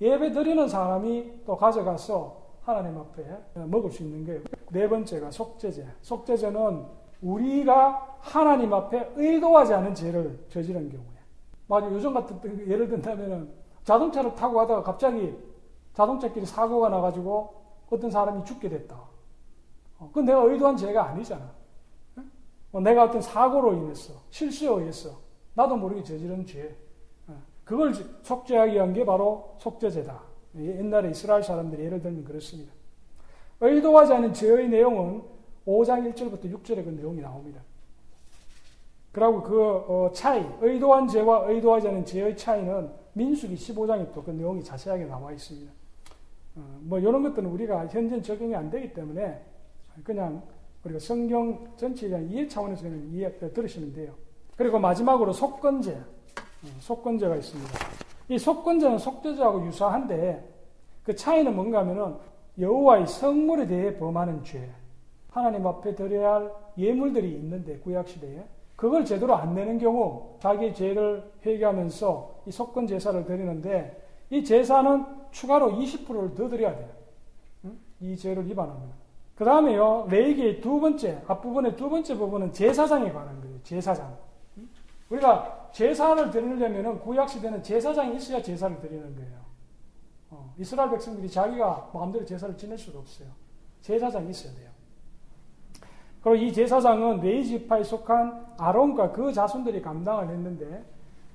예배 0.00 0.32
드리는 0.32 0.68
사람이 0.68 1.42
또 1.46 1.56
가져가서 1.56 2.36
하나님 2.62 2.98
앞에 2.98 3.24
먹을 3.66 3.90
수 3.90 4.02
있는 4.02 4.26
거예요. 4.26 4.40
네 4.70 4.88
번째가 4.88 5.30
속죄제. 5.30 5.86
속죄제는 6.02 7.05
우리가 7.26 8.18
하나님 8.20 8.72
앞에 8.72 9.12
의도하지 9.16 9.74
않은 9.74 9.94
죄를 9.94 10.46
저지른 10.48 10.88
경우에. 10.88 11.06
맞아, 11.66 11.90
요즘 11.90 12.14
같은 12.14 12.40
예를 12.68 12.88
든다면은 12.88 13.50
자동차를 13.82 14.34
타고 14.34 14.56
가다가 14.58 14.82
갑자기 14.82 15.36
자동차끼리 15.94 16.46
사고가 16.46 16.88
나가지고 16.88 17.54
어떤 17.90 18.10
사람이 18.10 18.44
죽게 18.44 18.68
됐다. 18.68 18.96
어, 19.98 20.08
그건 20.08 20.24
내가 20.26 20.42
의도한 20.42 20.76
죄가 20.76 21.04
아니잖아. 21.06 21.50
어, 22.72 22.80
내가 22.80 23.04
어떤 23.04 23.20
사고로 23.20 23.74
인해서, 23.74 24.12
실수에 24.30 24.68
의해서, 24.68 25.10
나도 25.54 25.76
모르게 25.76 26.02
저지른 26.02 26.44
죄. 26.46 26.76
어, 27.26 27.34
그걸 27.64 27.94
속죄하기 28.22 28.74
위한 28.74 28.92
게 28.92 29.04
바로 29.04 29.56
속죄제다. 29.58 30.20
옛날에 30.58 31.10
이스라엘 31.10 31.42
사람들이 31.42 31.84
예를 31.84 32.00
들면 32.00 32.24
그렇습니다. 32.24 32.72
의도하지 33.60 34.12
않은 34.12 34.32
죄의 34.32 34.68
내용은 34.68 35.35
5장 35.66 36.14
1절부터 36.14 36.44
6절에 36.44 36.84
그 36.84 36.90
내용이 36.90 37.20
나옵니다. 37.20 37.60
그리고 39.12 39.42
그 39.42 39.62
어, 39.62 40.10
차이, 40.12 40.44
의도한 40.60 41.08
죄와 41.08 41.48
의도하지 41.48 41.88
않은 41.88 42.04
죄의 42.04 42.36
차이는 42.36 42.90
민수기 43.14 43.54
15장에 43.54 44.12
또 44.12 44.22
그 44.22 44.30
내용이 44.30 44.62
자세하게 44.62 45.06
나와 45.06 45.32
있습니다. 45.32 45.72
어, 46.56 46.78
뭐 46.82 46.98
이런 46.98 47.22
것들은 47.22 47.48
우리가 47.48 47.86
현재 47.88 48.20
적용이 48.20 48.54
안 48.54 48.70
되기 48.70 48.92
때문에 48.92 49.42
그냥 50.04 50.42
우리가 50.84 51.00
성경 51.00 51.66
전체에 51.76 52.10
대한 52.10 52.30
이해 52.30 52.46
차원에서 52.46 52.82
그냥 52.82 53.08
이해 53.10 53.32
들으시면 53.38 53.94
돼요. 53.94 54.12
그리고 54.56 54.78
마지막으로 54.78 55.32
속건제, 55.32 55.94
어, 55.94 56.68
속건제가 56.80 57.36
있습니다. 57.36 57.78
이 58.28 58.38
속건제는 58.38 58.98
속죄제하고 58.98 59.66
유사한데 59.66 60.46
그 61.04 61.14
차이는 61.14 61.54
뭔가 61.54 61.78
하면은 61.80 62.16
여호와의 62.58 63.06
성물에 63.06 63.66
대해 63.66 63.96
범하는 63.96 64.44
죄, 64.44 64.70
하나님 65.36 65.66
앞에 65.66 65.94
드려야 65.94 66.32
할 66.32 66.52
예물들이 66.78 67.30
있는데 67.34 67.78
구약 67.80 68.08
시대에 68.08 68.42
그걸 68.74 69.04
제대로 69.04 69.34
안 69.34 69.54
내는 69.54 69.78
경우 69.78 70.38
자기 70.40 70.72
죄를 70.72 71.30
회개하면서 71.44 72.44
이 72.46 72.50
속건 72.50 72.86
제사를 72.86 73.22
드리는데 73.26 74.02
이 74.30 74.42
제사는 74.42 75.04
추가로 75.30 75.72
20%를 75.72 76.34
더 76.34 76.48
드려야 76.48 76.74
돼요. 76.74 76.88
이 78.00 78.16
죄를 78.16 78.46
위반하면. 78.46 78.92
그 79.34 79.44
다음에요, 79.44 80.06
레이기의 80.08 80.62
두 80.62 80.80
번째, 80.80 81.22
앞부분의 81.26 81.76
두 81.76 81.90
번째 81.90 82.16
부분은 82.16 82.52
제사장에 82.52 83.12
관한 83.12 83.38
거예요. 83.42 83.62
제사장. 83.62 84.16
우리가 85.10 85.68
제사를 85.72 86.30
드리려면 86.30 86.98
구약 87.00 87.28
시대는 87.28 87.62
제사장이 87.62 88.16
있어야 88.16 88.40
제사를 88.40 88.80
드리는 88.80 89.14
거예요. 89.14 89.38
어, 90.30 90.54
이스라엘 90.58 90.90
백성들이 90.90 91.28
자기가 91.28 91.90
마음대로 91.92 92.24
제사를 92.24 92.56
지낼 92.56 92.78
수가 92.78 93.00
없어요. 93.00 93.28
제사장이 93.82 94.30
있어야 94.30 94.54
돼요. 94.54 94.75
그리고 96.26 96.44
이 96.44 96.52
제사장은 96.52 97.20
레이 97.20 97.44
지파에 97.44 97.84
속한 97.84 98.54
아론과 98.58 99.12
그 99.12 99.32
자손들이 99.32 99.80
감당을 99.80 100.28
했는데 100.28 100.84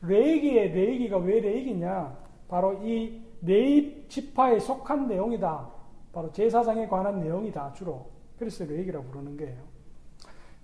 레위기의 0.01 0.73
레위기가 0.73 1.17
왜 1.19 1.39
레위기냐? 1.39 2.17
바로 2.49 2.73
이 2.83 3.21
레위 3.41 4.05
지파에 4.09 4.59
속한 4.59 5.07
내용이다. 5.07 5.69
바로 6.11 6.29
제사장에 6.33 6.89
관한 6.89 7.21
내용이다. 7.21 7.71
주로. 7.71 8.07
그래서 8.37 8.65
레위기라고 8.65 9.05
부르는 9.05 9.37
거예요. 9.37 9.61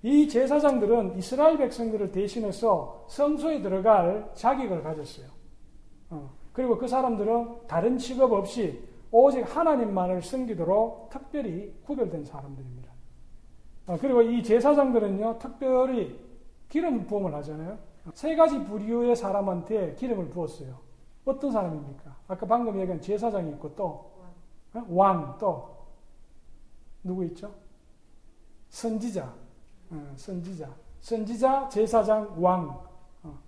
이 0.03 0.27
제사장들은 0.27 1.17
이스라엘 1.17 1.57
백성들을 1.57 2.11
대신해서 2.11 3.05
성소에 3.07 3.61
들어갈 3.61 4.29
자격을 4.33 4.83
가졌어요. 4.83 5.27
어. 6.09 6.29
그리고 6.51 6.77
그 6.77 6.85
사람들은 6.85 7.65
다른 7.65 7.97
직업 7.97 8.33
없이 8.33 8.77
오직 9.09 9.43
하나님만을 9.55 10.21
섬기도록 10.21 11.11
특별히 11.11 11.73
구별된 11.85 12.25
사람들입니다. 12.25 12.86
아, 13.87 13.97
그리고 13.97 14.21
이 14.21 14.43
제사장들은요, 14.43 15.39
특별히 15.39 16.19
기름 16.67 17.07
부음을 17.07 17.33
하잖아요. 17.35 17.77
세 18.13 18.35
가지 18.35 18.63
부류의 18.63 19.15
사람한테 19.15 19.95
기름을 19.95 20.29
부었어요. 20.29 20.77
어떤 21.25 21.51
사람입니까? 21.51 22.15
아까 22.27 22.45
방금 22.45 22.79
얘기한 22.79 23.01
제사장이 23.01 23.51
있고 23.51 23.73
또, 23.75 24.11
어? 24.73 24.85
왕, 24.89 25.37
또, 25.39 25.77
누구 27.03 27.25
있죠? 27.25 27.53
선지자, 28.69 29.33
어, 29.91 30.13
선지자. 30.15 30.69
선지자, 30.99 31.69
제사장, 31.69 32.35
왕. 32.37 32.81
어. 33.23 33.39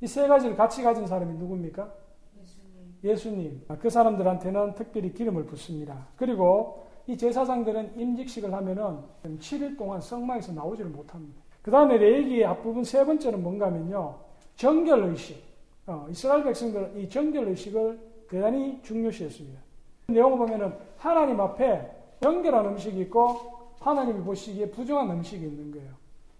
이세 0.00 0.26
가지를 0.26 0.56
같이 0.56 0.82
가진 0.82 1.06
사람이 1.06 1.34
누굽니까? 1.34 1.92
예수님. 2.40 2.94
예수님. 3.04 3.64
아, 3.68 3.76
그 3.76 3.90
사람들한테는 3.90 4.74
특별히 4.74 5.12
기름을 5.12 5.44
붓습니다. 5.44 6.08
그리고 6.16 6.86
이 7.06 7.16
제사장들은 7.16 7.98
임직식을 7.98 8.52
하면은 8.52 8.98
7일 9.24 9.76
동안 9.76 10.00
성막에서 10.00 10.52
나오지를 10.52 10.90
못합니다. 10.90 11.42
그 11.62 11.70
다음에 11.70 11.96
레이기의 11.96 12.44
앞부분 12.44 12.84
세 12.84 13.04
번째는 13.04 13.42
뭔가 13.42 13.66
하면요. 13.66 14.18
정결의식. 14.56 15.42
어, 15.86 16.06
이스라엘 16.10 16.44
백성들은 16.44 16.98
이 16.98 17.08
정결의식을 17.08 18.12
대단히 18.28 18.80
중요시했습니다. 18.82 19.60
내용을 20.08 20.38
보면은 20.38 20.74
하나님 20.96 21.40
앞에 21.40 21.90
정결한 22.20 22.66
음식이 22.66 23.00
있고 23.02 23.36
하나님이 23.80 24.22
보시기에 24.22 24.70
부정한 24.70 25.10
음식이 25.10 25.44
있는 25.44 25.72
거예요. 25.72 25.90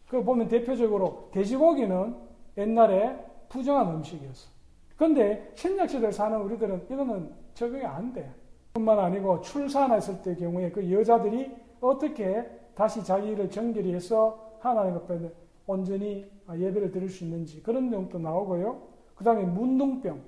그 0.08 0.22
보면 0.22 0.48
대표적으로 0.48 1.28
돼지고기는 1.32 2.14
옛날에 2.56 3.16
부정한 3.48 3.88
음식이었어. 3.94 4.50
그런데 4.96 5.50
신약시대를 5.54 6.12
사는 6.12 6.40
우리들은 6.40 6.86
이거는 6.90 7.32
적용이 7.54 7.84
안 7.84 8.12
돼. 8.12 8.30
뿐만 8.72 8.98
아니고 8.98 9.40
출산했을 9.42 10.22
때 10.22 10.34
경우에 10.34 10.70
그 10.70 10.90
여자들이 10.90 11.54
어떻게 11.80 12.48
다시 12.74 13.04
자기를 13.04 13.50
정결히 13.50 13.92
해서 13.92 14.56
하나님 14.60 14.94
앞에 14.94 15.18
온전히 15.66 16.26
예배를 16.50 16.90
드릴 16.90 17.08
수 17.08 17.24
있는지 17.24 17.62
그런 17.62 17.90
내용도 17.90 18.18
나오고요. 18.18 18.80
그 19.14 19.24
다음에 19.24 19.42
문둥병. 19.44 20.20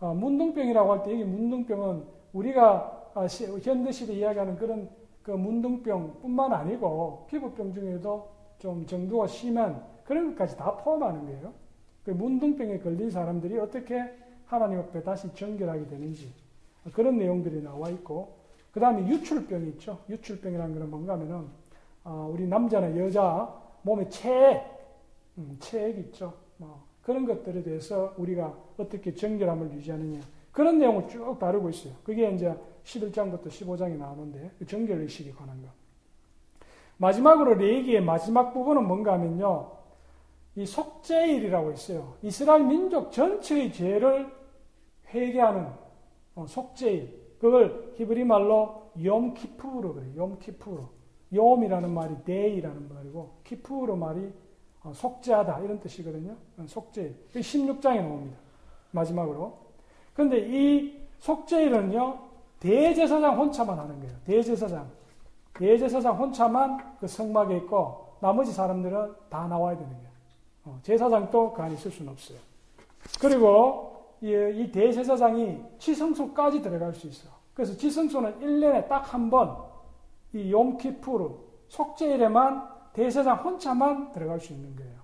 어, 0.00 0.14
문둥병이라고 0.14 0.92
할 0.92 1.02
때 1.02 1.12
여기 1.12 1.24
문둥병은 1.24 2.04
우리가 2.32 3.10
아, 3.14 3.26
시, 3.26 3.46
현대시대 3.46 4.14
이야기하는 4.14 4.56
그런 4.56 4.88
그 5.22 5.32
문둥병 5.32 6.20
뿐만 6.20 6.52
아니고 6.52 7.26
피부병 7.28 7.72
중에도 7.72 8.28
좀 8.58 8.86
정도가 8.86 9.26
심한 9.26 9.82
그런 10.04 10.30
것까지 10.30 10.56
다 10.56 10.76
포함하는 10.76 11.24
거예요. 11.24 11.52
그 12.04 12.10
문둥병에 12.10 12.78
걸린 12.78 13.10
사람들이 13.10 13.58
어떻게 13.58 14.02
하나님 14.46 14.78
앞에 14.80 15.02
다시 15.02 15.32
정결하게 15.34 15.86
되는지 15.86 16.32
그런 16.92 17.18
내용들이 17.18 17.62
나와 17.62 17.88
있고 17.90 18.36
그 18.72 18.80
다음에 18.80 19.06
유출병이 19.08 19.68
있죠. 19.70 19.98
유출병이라는 20.08 20.74
것은 20.74 20.90
뭔가 20.90 21.14
하면은 21.14 21.48
어, 22.04 22.30
우리 22.32 22.46
남자나 22.46 22.96
여자 22.96 23.52
몸에 23.82 24.08
체액, 24.08 24.64
음, 25.38 25.56
체액 25.60 25.98
있죠. 25.98 26.34
뭐 26.56 26.84
그런 27.02 27.26
것들에 27.26 27.62
대해서 27.62 28.14
우리가 28.16 28.56
어떻게 28.78 29.14
정결함을 29.14 29.72
유지하느냐 29.72 30.20
그런 30.52 30.78
내용을 30.78 31.08
쭉 31.08 31.38
다루고 31.38 31.70
있어요. 31.70 31.94
그게 32.04 32.30
이제 32.30 32.54
11장부터 32.84 33.48
15장이 33.48 33.96
나오는데 33.96 34.50
그 34.58 34.66
정결 34.66 35.00
의식에 35.00 35.32
관한 35.32 35.60
거. 35.62 35.68
마지막으로 36.96 37.54
레이기의 37.54 38.02
마지막 38.02 38.52
부분은 38.52 38.86
뭔가 38.86 39.14
하면요. 39.14 39.72
이 40.56 40.66
속죄일이라고 40.66 41.72
있어요. 41.72 42.14
이스라엘 42.22 42.64
민족 42.64 43.12
전체의 43.12 43.72
죄를 43.72 44.30
회개하는 45.08 45.66
어, 46.34 46.46
속죄일. 46.46 47.20
그걸 47.40 47.92
히브리 47.96 48.24
말로 48.24 48.90
יום 49.02 49.33
כיפור 49.33 49.94
그래요. 49.94 50.12
יום 50.16 50.38
כיפור. 50.38 50.88
יום이라는 51.32 51.90
말이 51.92 52.14
day라는 52.24 52.92
말이고 52.92 53.40
כיפור 53.44 53.96
말이 53.96 54.32
어, 54.82 54.92
속죄하다 54.92 55.60
이런 55.60 55.80
뜻이거든요. 55.80 56.36
어, 56.58 56.64
속죄일. 56.66 57.14
16장에 57.34 58.02
나옵니다. 58.02 58.38
마지막으로. 58.90 59.56
그런데 60.14 60.38
이 60.38 60.98
속죄일은요. 61.18 62.30
대제사장 62.60 63.38
혼자만 63.38 63.78
하는 63.78 64.00
거예요. 64.00 64.14
대제사장. 64.26 64.90
대제사장 65.54 66.16
혼자만 66.16 66.96
그 66.98 67.06
성막에 67.06 67.56
있고 67.58 68.14
나머지 68.20 68.52
사람들은 68.52 69.14
다 69.30 69.46
나와야 69.46 69.76
되는 69.76 69.90
거예요. 69.90 70.80
제사장도 70.82 71.54
그 71.54 71.62
안에 71.62 71.74
있을 71.74 71.90
수는 71.90 72.12
없어요. 72.12 72.38
그리고 73.20 73.89
이 74.22 74.70
대제사장이 74.70 75.62
지성소까지 75.78 76.60
들어갈 76.62 76.92
수 76.92 77.06
있어. 77.06 77.28
그래서 77.54 77.76
지성소는 77.76 78.40
1년에 78.40 78.88
딱 78.88 79.12
한 79.12 79.30
번, 79.30 79.56
이 80.32 80.52
욤키푸르, 80.52 81.30
속죄일에만 81.68 82.68
대제사장 82.92 83.38
혼자만 83.38 84.12
들어갈 84.12 84.40
수 84.40 84.52
있는 84.52 84.74
거예요. 84.76 84.98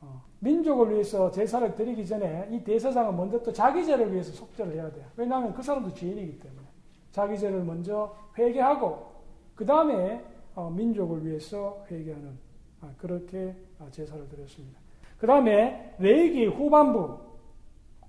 어. 0.00 0.22
민족을 0.40 0.92
위해서 0.92 1.30
제사를 1.30 1.74
드리기 1.74 2.06
전에 2.06 2.48
이 2.50 2.62
대제사장은 2.62 3.16
먼저 3.16 3.42
또 3.42 3.52
자기 3.52 3.84
죄를 3.84 4.12
위해서 4.12 4.32
속죄를 4.32 4.74
해야 4.74 4.90
돼요. 4.90 5.06
왜냐하면 5.16 5.54
그 5.54 5.62
사람도 5.62 5.94
죄인이기 5.94 6.38
때문에. 6.40 6.66
자기 7.12 7.38
죄를 7.38 7.64
먼저 7.64 8.14
회개하고, 8.38 9.10
그 9.54 9.64
다음에 9.64 10.24
어, 10.54 10.70
민족을 10.70 11.24
위해서 11.24 11.84
회개하는, 11.90 12.38
아, 12.80 12.90
그렇게 12.98 13.54
아, 13.78 13.86
제사를 13.90 14.28
드렸습니다. 14.28 14.80
그 15.18 15.26
다음에 15.26 15.94
레이기 15.98 16.46
후반부, 16.46 16.98
아, 16.98 17.29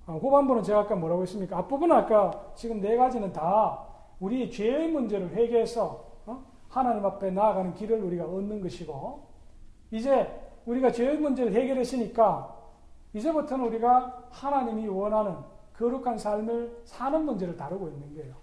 후반부는 0.06 0.64
제가 0.64 0.82
아까 0.82 0.96
뭐라고 0.96 1.22
했습니까? 1.22 1.58
앞부분은 1.58 1.96
아까 1.96 2.52
지금 2.56 2.82
네 2.82 2.96
가지는 2.96 3.32
다 3.32 3.86
우리 4.20 4.50
죄의 4.52 4.90
문제를 4.90 5.30
회개해서 5.30 6.06
어? 6.26 6.44
하나님 6.70 7.06
앞에 7.06 7.32
나아가는 7.32 7.74
길을 7.74 8.02
우리가 8.04 8.26
얻는 8.26 8.62
것이고 8.62 9.28
이제 9.92 10.28
우리가 10.66 10.92
죄의 10.92 11.18
문제를 11.18 11.54
해결했으니까 11.54 12.58
이제부터는 13.14 13.66
우리가 13.66 14.28
하나님이 14.30 14.88
원하는 14.88 15.36
거룩한 15.78 16.18
삶을 16.18 16.82
사는 16.86 17.26
문제를 17.26 17.58
다루고 17.58 17.90
있는 17.90 18.16
거예요. 18.16 18.36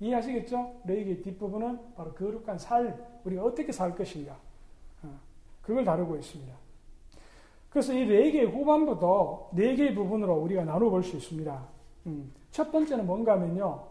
이해하시겠죠? 0.00 0.80
레이기 0.84 1.22
뒷부분은 1.22 1.94
바로 1.94 2.12
거룩한 2.14 2.58
삶, 2.58 2.94
우리가 3.24 3.44
어떻게 3.44 3.70
살 3.70 3.94
것인가. 3.94 4.36
어, 5.02 5.20
그걸 5.62 5.84
다루고 5.84 6.16
있습니다. 6.16 6.54
그래서 7.70 7.92
이 7.92 8.04
네 8.06 8.30
개의 8.32 8.46
후반부도 8.46 9.50
네 9.52 9.74
개의 9.76 9.94
부분으로 9.94 10.34
우리가 10.34 10.64
나눠볼 10.64 11.02
수 11.04 11.16
있습니다. 11.16 11.62
음, 12.06 12.32
첫 12.50 12.70
번째는 12.72 13.06
뭔가 13.06 13.32
하면요. 13.32 13.84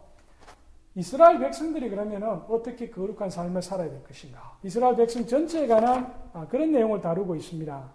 이스라엘 0.96 1.40
백성들이 1.40 1.90
그러면은 1.90 2.28
어떻게 2.50 2.90
거룩한 2.90 3.30
삶을 3.30 3.62
살아야 3.62 3.90
될 3.90 4.04
것인가. 4.04 4.58
이스라엘 4.64 4.96
백성 4.98 5.26
전체에 5.26 5.68
관한 5.68 6.14
아, 6.34 6.46
그런 6.48 6.72
내용을 6.72 7.00
다루고 7.00 7.36
있습니다. 7.36 7.90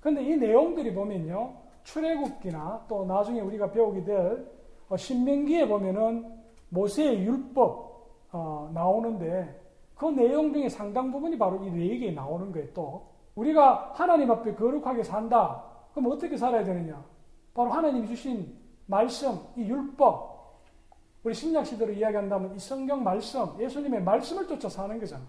그런데 0.00 0.22
이 0.24 0.36
내용들이 0.36 0.92
보면요. 0.94 1.54
출애굽기나 1.84 2.84
또 2.88 3.06
나중에 3.06 3.40
우리가 3.40 3.70
배우게 3.70 4.04
될 4.04 4.46
어, 4.90 4.96
신명기에 4.96 5.68
보면은 5.68 6.26
모세의 6.68 7.22
율법 7.24 7.94
어, 8.32 8.70
나오는데 8.74 9.60
그 9.94 10.06
내용 10.06 10.52
중에 10.52 10.68
상당 10.68 11.10
부분이 11.12 11.38
바로 11.38 11.64
이 11.64 11.70
네 11.70 11.96
개에 11.98 12.10
나오는 12.10 12.52
거예요. 12.52 12.68
또 12.74 13.06
우리가 13.34 13.92
하나님 13.94 14.30
앞에 14.30 14.54
거룩하게 14.54 15.02
산다. 15.02 15.64
그럼 15.92 16.12
어떻게 16.12 16.36
살아야 16.36 16.64
되느냐? 16.64 17.04
바로 17.52 17.70
하나님이 17.70 18.06
주신 18.06 18.54
말씀, 18.86 19.38
이 19.56 19.62
율법. 19.62 20.34
우리 21.22 21.32
신약 21.32 21.66
시대로 21.66 21.92
이야기한다면 21.92 22.54
이 22.54 22.58
성경 22.58 23.02
말씀, 23.02 23.58
예수님의 23.58 24.02
말씀을 24.02 24.46
쫓아 24.46 24.68
사는 24.68 24.98
거잖아. 24.98 25.24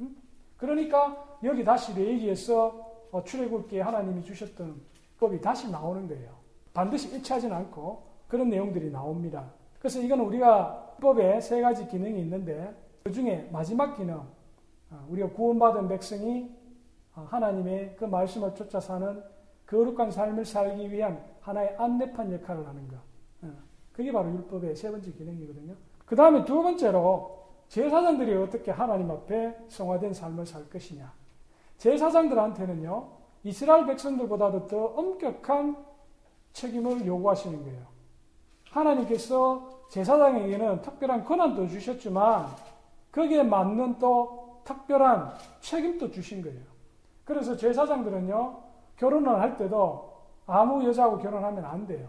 응? 0.00 0.14
그러니까 0.56 1.38
여기 1.42 1.64
다시 1.64 1.94
레이기에서 1.98 2.88
어, 3.10 3.24
출애굽기에 3.24 3.80
하나님이 3.80 4.22
주셨던 4.22 4.80
법이 5.18 5.40
다시 5.40 5.70
나오는 5.70 6.06
거예요. 6.06 6.30
반드시 6.74 7.14
일치하지는 7.14 7.56
않고 7.56 8.02
그런 8.28 8.50
내용들이 8.50 8.90
나옵니다. 8.90 9.50
그래서 9.78 10.00
이거는 10.00 10.24
우리가 10.26 10.96
법에 11.00 11.40
세 11.40 11.60
가지 11.62 11.86
기능이 11.86 12.20
있는데 12.20 12.74
그 13.02 13.10
중에 13.10 13.48
마지막 13.50 13.94
기능, 13.96 14.16
어, 14.90 15.06
우리가 15.08 15.30
구원받은 15.30 15.88
백성이 15.88 16.50
어, 16.50 16.57
하나님의 17.26 17.96
그 17.96 18.04
말씀을 18.04 18.54
쫓아 18.54 18.80
사는 18.80 19.22
거룩한 19.66 20.10
삶을 20.10 20.44
살기 20.44 20.90
위한 20.90 21.22
하나의 21.40 21.76
안내판 21.76 22.32
역할을 22.32 22.66
하는 22.66 22.88
것. 22.88 22.96
어, 23.42 23.52
그게 23.92 24.10
바로 24.12 24.30
율법의 24.30 24.76
세 24.76 24.90
번째 24.90 25.12
기능이거든요. 25.12 25.74
그 26.04 26.16
다음에 26.16 26.44
두 26.44 26.62
번째로 26.62 27.38
제사장들이 27.68 28.34
어떻게 28.34 28.70
하나님 28.70 29.10
앞에 29.10 29.56
성화된 29.68 30.14
삶을 30.14 30.46
살 30.46 30.68
것이냐. 30.70 31.12
제사장들한테는요, 31.76 33.08
이스라엘 33.44 33.86
백성들보다도 33.86 34.66
더 34.66 34.84
엄격한 34.86 35.76
책임을 36.52 37.06
요구하시는 37.06 37.62
거예요. 37.62 37.86
하나님께서 38.70 39.84
제사장에게는 39.90 40.82
특별한 40.82 41.24
권한도 41.24 41.68
주셨지만, 41.68 42.46
거기에 43.12 43.42
맞는 43.42 43.98
또 43.98 44.60
특별한 44.64 45.32
책임도 45.60 46.10
주신 46.10 46.42
거예요. 46.42 46.77
그래서 47.28 47.54
제사장들은요, 47.54 48.56
결혼을 48.96 49.38
할 49.38 49.56
때도 49.58 50.12
아무 50.46 50.82
여자하고 50.86 51.18
결혼하면 51.18 51.62
안 51.66 51.86
돼요. 51.86 52.08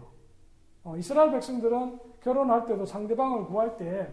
어, 0.82 0.96
이스라엘 0.96 1.30
백성들은 1.30 2.00
결혼할 2.22 2.64
때도 2.64 2.86
상대방을 2.86 3.44
구할 3.44 3.76
때 3.76 4.08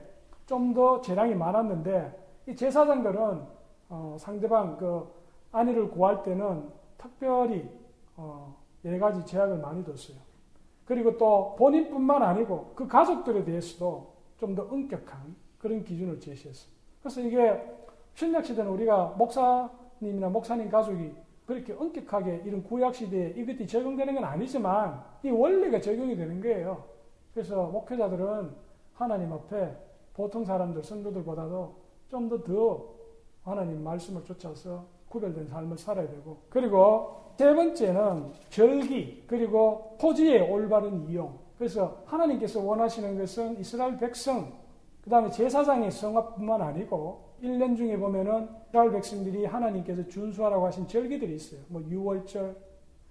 좀 0.48 0.74
더 0.74 1.02
재량이 1.02 1.36
많았는데, 1.36 2.43
이 2.48 2.56
제사장들은 2.56 3.41
어, 3.89 4.15
상대방 4.20 4.78
그 4.78 5.08
아내를 5.52 5.89
구할 5.91 6.24
때는 6.24 6.70
특별히 6.98 7.70
어, 8.15 8.56
여러 8.86 9.00
가지 9.00 9.26
제약을 9.26 9.58
많이 9.60 9.84
뒀어요. 9.84 10.17
그리고 10.86 11.17
또 11.17 11.56
본인뿐만 11.58 12.24
아니고 12.24 12.74
그 12.76 12.88
가족들에 12.88 13.43
대해서도 13.43 14.15
좀 14.38 14.56
더 14.56 14.63
엄격한 14.63 15.36
그런 15.58 15.84
기준을 15.84 16.20
제시했어요. 16.20 16.72
그래서 17.02 17.20
이게 17.22 17.62
신약 18.15 18.46
시대는 18.46 18.72
우리가 18.72 19.15
목사 19.17 19.70
님이나 20.01 20.29
목사님 20.29 20.69
가족이 20.69 21.13
그렇게 21.45 21.73
엄격하게 21.73 22.43
이런 22.45 22.63
구약 22.63 22.93
시대에 22.95 23.29
이것이 23.38 23.65
적용되는 23.65 24.15
건 24.15 24.23
아니지만 24.25 25.01
이 25.23 25.29
원리가 25.29 25.79
적용이 25.79 26.15
되는 26.15 26.41
거예요. 26.41 26.83
그래서 27.33 27.67
목회자들은 27.67 28.51
하나님 28.93 29.31
앞에 29.31 29.75
보통 30.13 30.43
사람들, 30.43 30.83
성도들보다도 30.83 31.75
좀 32.10 32.29
더 32.29 32.43
더 32.43 32.97
하나님 33.43 33.81
말씀을 33.81 34.23
쫓아서 34.25 34.86
구별된 35.07 35.47
삶을 35.47 35.77
살아야 35.77 36.07
되고 36.10 36.38
그리고 36.49 37.31
세 37.38 37.53
번째는 37.55 38.33
절기 38.49 39.23
그리고 39.25 39.95
토지의 40.01 40.51
올바른 40.51 41.07
이용 41.07 41.39
그래서 41.57 42.01
하나님께서 42.05 42.62
원하시는 42.62 43.17
것은 43.17 43.57
이스라엘 43.60 43.97
백성 43.97 44.51
그 45.01 45.10
다음에 45.10 45.29
제사장의 45.29 45.91
성화뿐만 45.91 46.62
아니고 46.62 47.26
1년 47.41 47.76
중에 47.76 47.97
보면은 47.97 48.50
이스라엘 48.67 48.91
백성들이 48.91 49.45
하나님께서 49.45 50.08
준수하라고 50.08 50.65
하신 50.67 50.88
절기들이 50.88 51.36
있어요. 51.36 51.62
뭐 51.67 51.82
유월절, 51.84 52.56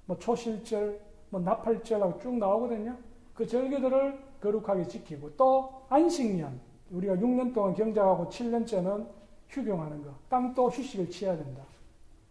뭐 0.07 0.19
초실절, 0.19 1.01
뭐 1.31 1.41
나팔절하고 1.41 2.19
쭉 2.21 2.37
나오거든요. 2.37 2.97
그 3.35 3.47
절기들을 3.47 4.19
거룩하게 4.41 4.87
지키고 4.87 5.37
또 5.37 5.83
안식년 5.89 6.61
우리가 6.91 7.17
6년 7.17 7.53
동안 7.53 7.75
경작하고 7.75 8.29
7년째는 8.29 9.07
휴경하는 9.49 10.03
거. 10.03 10.15
땅도 10.29 10.69
휴식을 10.69 11.11
취해야 11.11 11.37
된다. 11.37 11.63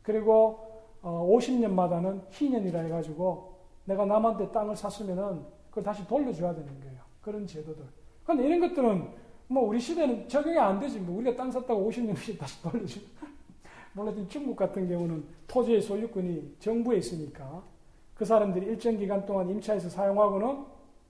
그리고 0.01 0.59
어, 1.01 1.27
50년마다는 1.31 2.21
희년이라 2.29 2.79
해가지고 2.81 3.55
내가 3.85 4.05
남한테 4.05 4.51
땅을 4.51 4.75
샀으면은 4.75 5.43
그걸 5.69 5.83
다시 5.83 6.07
돌려줘야 6.07 6.53
되는 6.53 6.79
거예요. 6.79 6.99
그런 7.21 7.45
제도들. 7.45 7.83
근데 8.23 8.47
이런 8.47 8.59
것들은 8.59 9.07
뭐 9.47 9.63
우리 9.67 9.79
시대는 9.79 10.27
적용이 10.27 10.57
안 10.57 10.79
되지. 10.79 10.99
뭐 10.99 11.17
우리가 11.17 11.35
땅 11.35 11.51
샀다고 11.51 11.89
50년 11.89 12.17
씩 12.17 12.37
다시 12.37 12.61
돌려주. 12.61 12.99
물론 13.93 14.25
중국 14.29 14.55
같은 14.55 14.87
경우는 14.87 15.23
토지의 15.47 15.81
소유권이 15.81 16.55
정부에 16.59 16.97
있으니까 16.97 17.63
그 18.15 18.25
사람들이 18.25 18.65
일정 18.65 18.97
기간 18.97 19.25
동안 19.25 19.49
임차해서 19.49 19.89
사용하고는 19.89 20.65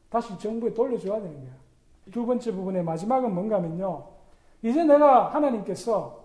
다시 0.09 0.37
정부에 0.37 0.73
돌려줘야 0.73 1.21
되는 1.21 1.33
거야. 1.33 1.53
두 2.11 2.25
번째 2.25 2.51
부분의 2.51 2.83
마지막은 2.83 3.33
뭔가 3.33 3.55
하면요. 3.57 4.05
이제 4.61 4.83
내가 4.83 5.33
하나님께서 5.33 6.23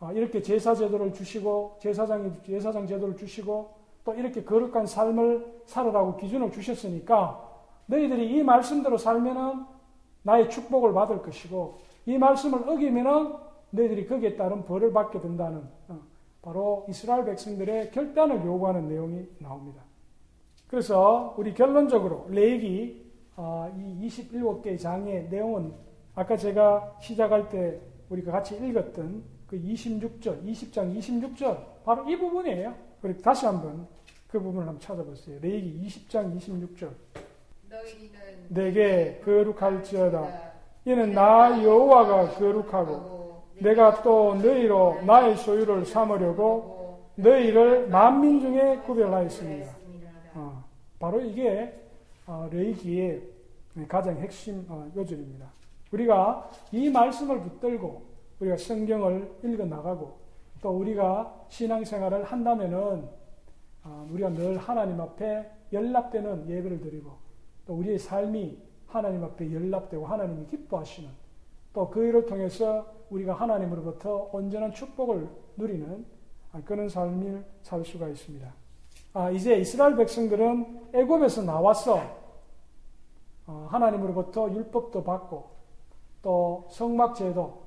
아, 0.00 0.12
이렇게 0.12 0.42
제사 0.42 0.74
제도를 0.74 1.12
주시고 1.12 1.76
제사장이 1.80 2.32
제사장 2.44 2.86
제도를 2.86 3.16
주시고 3.16 3.70
또 4.04 4.14
이렇게 4.14 4.42
거룩한 4.42 4.86
삶을 4.86 5.62
살아라고 5.66 6.16
기준을 6.16 6.50
주셨으니까 6.50 7.50
너희들이 7.86 8.36
이 8.36 8.42
말씀대로 8.42 8.98
살면은 8.98 9.64
나의 10.22 10.50
축복을 10.50 10.92
받을 10.92 11.22
것이고 11.22 11.78
이 12.06 12.18
말씀을 12.18 12.68
어기면은 12.68 13.34
너희들이 13.70 14.06
거기에 14.06 14.36
따른 14.36 14.64
벌을 14.64 14.92
받게 14.92 15.20
된다는 15.20 15.64
어, 15.88 16.00
바로 16.42 16.84
이스라엘 16.88 17.24
백성들의 17.24 17.90
결단을 17.92 18.44
요구하는 18.44 18.88
내용이 18.88 19.26
나옵니다. 19.38 19.82
그래서 20.66 21.34
우리 21.38 21.54
결론적으로 21.54 22.26
레기 22.30 23.10
어, 23.36 23.72
이 23.76 24.06
27개의 24.06 24.78
장의 24.78 25.28
내용은 25.28 25.72
아까 26.14 26.36
제가 26.36 26.96
시작할 27.00 27.48
때 27.48 27.80
우리가 28.10 28.32
같이 28.32 28.56
읽었던 28.56 29.22
그 29.46 29.60
26절, 29.60 30.44
20장 30.44 30.98
26절 30.98 31.84
바로 31.84 32.08
이 32.08 32.16
부분이에요. 32.16 32.74
그리고 33.00 33.20
다시 33.20 33.46
한번 33.46 33.86
그 34.28 34.38
부분을 34.38 34.66
한번 34.66 34.80
찾아보세요. 34.80 35.38
레기 35.40 35.80
20장 35.86 36.36
26절. 36.38 36.90
내게 38.48 39.20
거룩할지어다. 39.24 40.52
이는 40.84 41.12
나 41.12 41.62
여호와가 41.62 42.30
거룩하고 42.30 43.42
내가 43.60 44.02
또 44.02 44.34
너희로 44.34 45.02
나의 45.06 45.36
소유를 45.36 45.86
삼으려고 45.86 47.00
너희를 47.14 47.88
만민 47.88 48.40
중에 48.40 48.78
구별하였습니다. 48.78 49.72
어, 50.34 50.64
바로 50.98 51.20
이게 51.20 51.72
어, 52.26 52.48
레이기의 52.50 53.22
네, 53.74 53.86
가장 53.86 54.16
핵심 54.18 54.64
어, 54.68 54.90
요절입니다. 54.96 55.46
우리가 55.92 56.50
이 56.72 56.90
말씀을 56.90 57.40
붙들고 57.40 58.02
우리가 58.40 58.56
성경을 58.56 59.30
읽어 59.44 59.64
나가고 59.64 60.18
또 60.60 60.70
우리가 60.70 61.32
신앙생활을 61.48 62.24
한다면은 62.24 63.08
어, 63.84 64.06
우리가 64.10 64.30
늘 64.30 64.58
하나님 64.58 65.00
앞에 65.00 65.48
연락되는 65.72 66.48
예배를 66.48 66.80
드리고 66.80 67.10
또 67.10 67.21
우리의 67.74 67.98
삶이 67.98 68.58
하나님 68.86 69.24
앞에 69.24 69.52
연락되고 69.52 70.06
하나님이 70.06 70.46
기뻐하시는 70.46 71.08
또 71.72 71.88
그 71.90 72.04
일을 72.04 72.26
통해서 72.26 72.86
우리가 73.10 73.34
하나님으로부터 73.34 74.30
온전한 74.32 74.72
축복을 74.72 75.28
누리는 75.56 76.04
그런 76.64 76.88
삶을 76.88 77.44
살 77.62 77.84
수가 77.84 78.08
있습니다. 78.08 78.52
아, 79.14 79.30
이제 79.30 79.56
이스라엘 79.58 79.96
백성들은 79.96 80.90
애굽에서 80.94 81.42
나와서 81.42 82.00
어, 83.46 83.66
하나님으로부터 83.70 84.50
율법도 84.50 85.02
받고 85.02 85.50
또 86.22 86.68
성막제도 86.70 87.62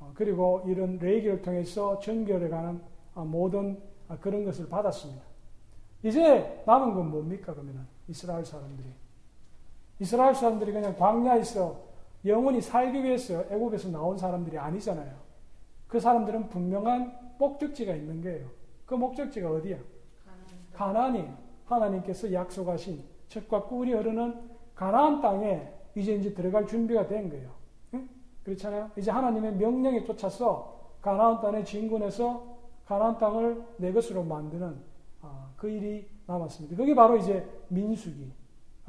어, 0.00 0.12
그리고 0.14 0.62
이런 0.66 0.98
레이기를 0.98 1.42
통해서 1.42 1.98
정결에 2.00 2.48
관한 2.48 2.82
어, 3.14 3.24
모든 3.24 3.80
그런 4.20 4.44
것을 4.44 4.68
받았습니다. 4.68 5.22
이제 6.02 6.62
남은 6.66 6.94
건 6.94 7.10
뭡니까 7.10 7.52
그러면 7.52 7.86
이스라엘 8.08 8.44
사람들이 8.44 8.88
이스라엘 9.98 10.34
사람들이 10.34 10.72
그냥 10.72 10.96
광야에서 10.96 11.88
영원히 12.24 12.60
살기 12.60 13.02
위해서 13.02 13.44
애굽에서 13.50 13.90
나온 13.90 14.16
사람들이 14.16 14.58
아니잖아요. 14.58 15.12
그 15.86 15.98
사람들은 15.98 16.48
분명한 16.48 17.34
목적지가 17.38 17.94
있는 17.94 18.20
거예요. 18.20 18.48
그 18.86 18.94
목적지가 18.94 19.50
어디야? 19.50 19.78
가나안이 20.72 21.28
하나님께서 21.64 22.32
약속하신 22.32 23.02
젖과 23.28 23.64
꿀이 23.64 23.92
흐르는 23.92 24.48
가나안 24.74 25.20
땅에 25.20 25.68
이제 25.94 26.14
이제 26.14 26.32
들어갈 26.32 26.66
준비가 26.66 27.06
된 27.06 27.28
거예요. 27.28 27.50
응? 27.94 28.08
그렇잖아요. 28.44 28.90
이제 28.96 29.10
하나님의 29.10 29.56
명령에 29.56 30.04
쫓아서 30.04 30.92
가나안 31.02 31.40
땅에 31.40 31.64
진군해서 31.64 32.58
가나안 32.86 33.18
땅을 33.18 33.62
내 33.78 33.92
것으로 33.92 34.22
만드는 34.22 34.76
아, 35.22 35.50
그 35.56 35.68
일이 35.68 36.08
남았습니다. 36.26 36.76
그게 36.76 36.94
바로 36.94 37.16
이제 37.16 37.46
민수기, 37.68 38.30
아, 38.30 38.37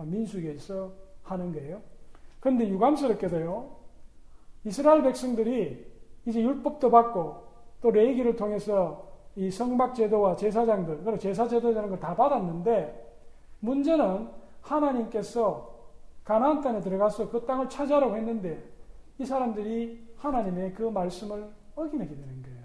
민수기에서 0.04 0.92
하는 1.24 1.52
거예요. 1.54 1.82
그런데 2.40 2.68
유감스럽게도요, 2.70 3.78
이스라엘 4.66 5.04
백성들이 5.04 5.86
이제 6.26 6.42
율법도 6.42 6.90
받고 6.92 7.44
또 7.82 7.92
레이기를 7.92 8.36
통해서 8.36 9.08
이 9.36 9.50
성막 9.50 9.96
제도와 9.96 10.36
제사장들, 10.36 11.04
그리고 11.04 11.18
제사 11.18 11.48
제도라는 11.48 11.90
걸 11.90 12.00
다 12.00 12.16
받았는데 12.16 13.08
문제는 13.62 14.28
하나님께서 14.62 15.78
가나안 16.24 16.62
땅에 16.62 16.80
들어가서 16.82 17.30
그 17.30 17.46
땅을 17.46 17.70
차지하라고 17.70 18.16
했는데 18.16 18.64
이 19.18 19.26
사람들이 19.26 20.08
하나님의 20.18 20.74
그 20.74 20.84
말씀을 20.84 21.50
어기게 21.76 22.06
되는 22.06 22.42
거예요. 22.44 22.60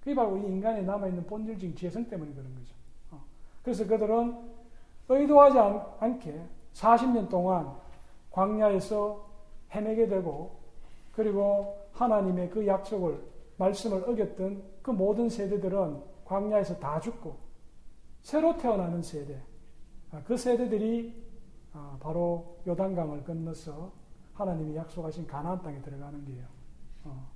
그게 0.00 0.14
바로 0.14 0.36
이 0.36 0.40
인간에 0.46 0.82
남아있는 0.82 1.26
본질적인 1.26 1.76
죄성 1.76 2.08
때문에 2.08 2.32
그런 2.32 2.54
거죠. 2.54 2.74
어. 3.10 3.20
그래서 3.62 3.86
그들은 3.86 4.36
의도하지 5.08 5.58
않 5.58 6.18
게 6.18 6.40
40년 6.74 7.28
동안 7.28 7.74
광야에서 8.30 9.26
헤매게 9.74 10.08
되고 10.08 10.58
그리고 11.12 11.76
하나님의 11.92 12.50
그 12.50 12.66
약속을 12.66 13.20
말씀을 13.56 14.08
어겼던 14.08 14.62
그 14.82 14.90
모든 14.90 15.28
세대들은 15.28 16.00
광야에서 16.24 16.78
다 16.78 17.00
죽고 17.00 17.36
새로 18.22 18.56
태어나는 18.56 19.02
세대 19.02 19.40
아, 20.12 20.22
그 20.24 20.36
세대들이 20.36 21.26
아, 21.72 21.96
바로 22.00 22.58
요단강을 22.66 23.24
건너서 23.24 23.92
하나님이 24.34 24.76
약속하신 24.76 25.26
가나안 25.26 25.60
땅에 25.62 25.80
들어가는 25.82 26.24
거예요. 26.24 26.46
어. 27.04 27.28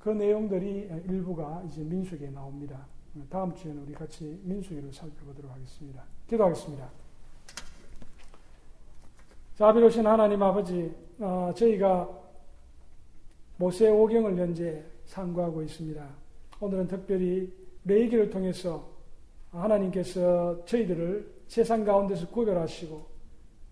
그 0.00 0.10
내용들이 0.10 1.04
일부가 1.06 1.62
이제 1.66 1.82
민수기에 1.82 2.30
나옵니다. 2.30 2.86
다음 3.30 3.54
주에는 3.54 3.82
우리 3.82 3.94
같이 3.94 4.40
민수기를 4.44 4.92
살펴보도록 4.92 5.52
하겠습니다. 5.52 6.04
기도하겠습니다. 6.28 6.88
자비로신 9.56 10.06
하나님 10.06 10.42
아버지, 10.42 10.92
어, 11.20 11.52
저희가 11.54 12.08
모세 13.56 13.88
오경을 13.88 14.36
현재 14.36 14.84
상고하고 15.04 15.62
있습니다. 15.62 16.04
오늘은 16.60 16.88
특별히 16.88 17.52
레이기를 17.84 18.30
통해서 18.30 18.90
하나님께서 19.52 20.64
저희들을 20.64 21.32
세상 21.46 21.84
가운데서 21.84 22.28
구별하시고 22.28 23.06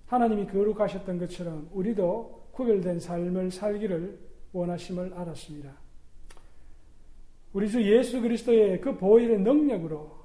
하나님이 0.06 0.46
거룩하셨던 0.46 1.18
것처럼 1.18 1.68
우리도 1.72 2.48
구별된 2.52 3.00
삶을 3.00 3.50
살기를 3.50 4.18
원하심을 4.52 5.14
알았습니다. 5.14 5.72
우리 7.54 7.68
주 7.68 7.82
예수 7.82 8.20
그리스도의 8.20 8.80
그 8.80 8.96
보혈의 8.96 9.40
능력으로 9.40 10.21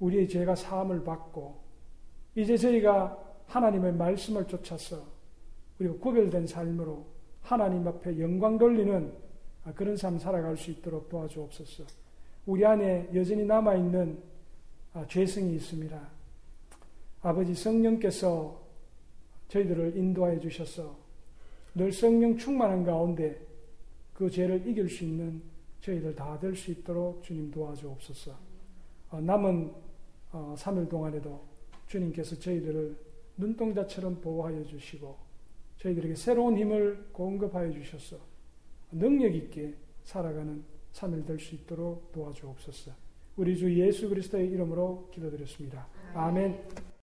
우리의 0.00 0.28
죄가 0.28 0.54
사함을 0.54 1.04
받고 1.04 1.60
이제 2.34 2.56
저희가 2.56 3.18
하나님의 3.46 3.94
말씀을 3.94 4.46
쫓아서 4.46 5.02
우리가 5.78 5.94
구별된 5.98 6.46
삶으로 6.46 7.06
하나님 7.42 7.86
앞에 7.86 8.18
영광 8.20 8.58
돌리는 8.58 9.12
그런 9.74 9.96
삶 9.96 10.18
살아갈 10.18 10.56
수 10.56 10.70
있도록 10.70 11.08
도와주옵소서. 11.08 11.84
우리 12.46 12.64
안에 12.64 13.10
여전히 13.14 13.44
남아 13.44 13.76
있는 13.76 14.18
죄성이 15.08 15.54
있습니다. 15.56 16.00
아버지 17.22 17.54
성령께서 17.54 18.60
저희들을 19.48 19.96
인도하여 19.96 20.40
주셔서 20.40 20.96
늘 21.74 21.92
성령 21.92 22.36
충만한 22.36 22.84
가운데 22.84 23.38
그 24.14 24.30
죄를 24.30 24.66
이길 24.66 24.88
수 24.88 25.04
있는 25.04 25.42
저희들 25.80 26.14
다 26.14 26.38
될 26.38 26.54
수 26.54 26.70
있도록 26.70 27.22
주님 27.22 27.50
도와주옵소서. 27.50 28.34
어, 29.10 29.20
남은 29.20 29.72
3일 30.32 30.86
어, 30.86 30.88
동안에도 30.88 31.40
주님께서 31.86 32.38
저희들을 32.38 32.96
눈동자처럼 33.36 34.20
보호하여 34.20 34.62
주시고 34.64 35.16
저희들에게 35.78 36.14
새로운 36.14 36.56
힘을 36.56 37.08
공급하여 37.12 37.70
주셔서 37.72 38.18
능력 38.92 39.34
있게 39.34 39.74
살아가는 40.04 40.62
3일 40.92 41.26
될 41.26 41.38
수 41.38 41.54
있도록 41.54 42.12
도와주옵소서. 42.12 42.92
우리 43.36 43.56
주 43.56 43.72
예수 43.78 44.08
그리스도의 44.08 44.50
이름으로 44.50 45.08
기도드렸습니다. 45.12 45.86
아멘. 46.14 46.89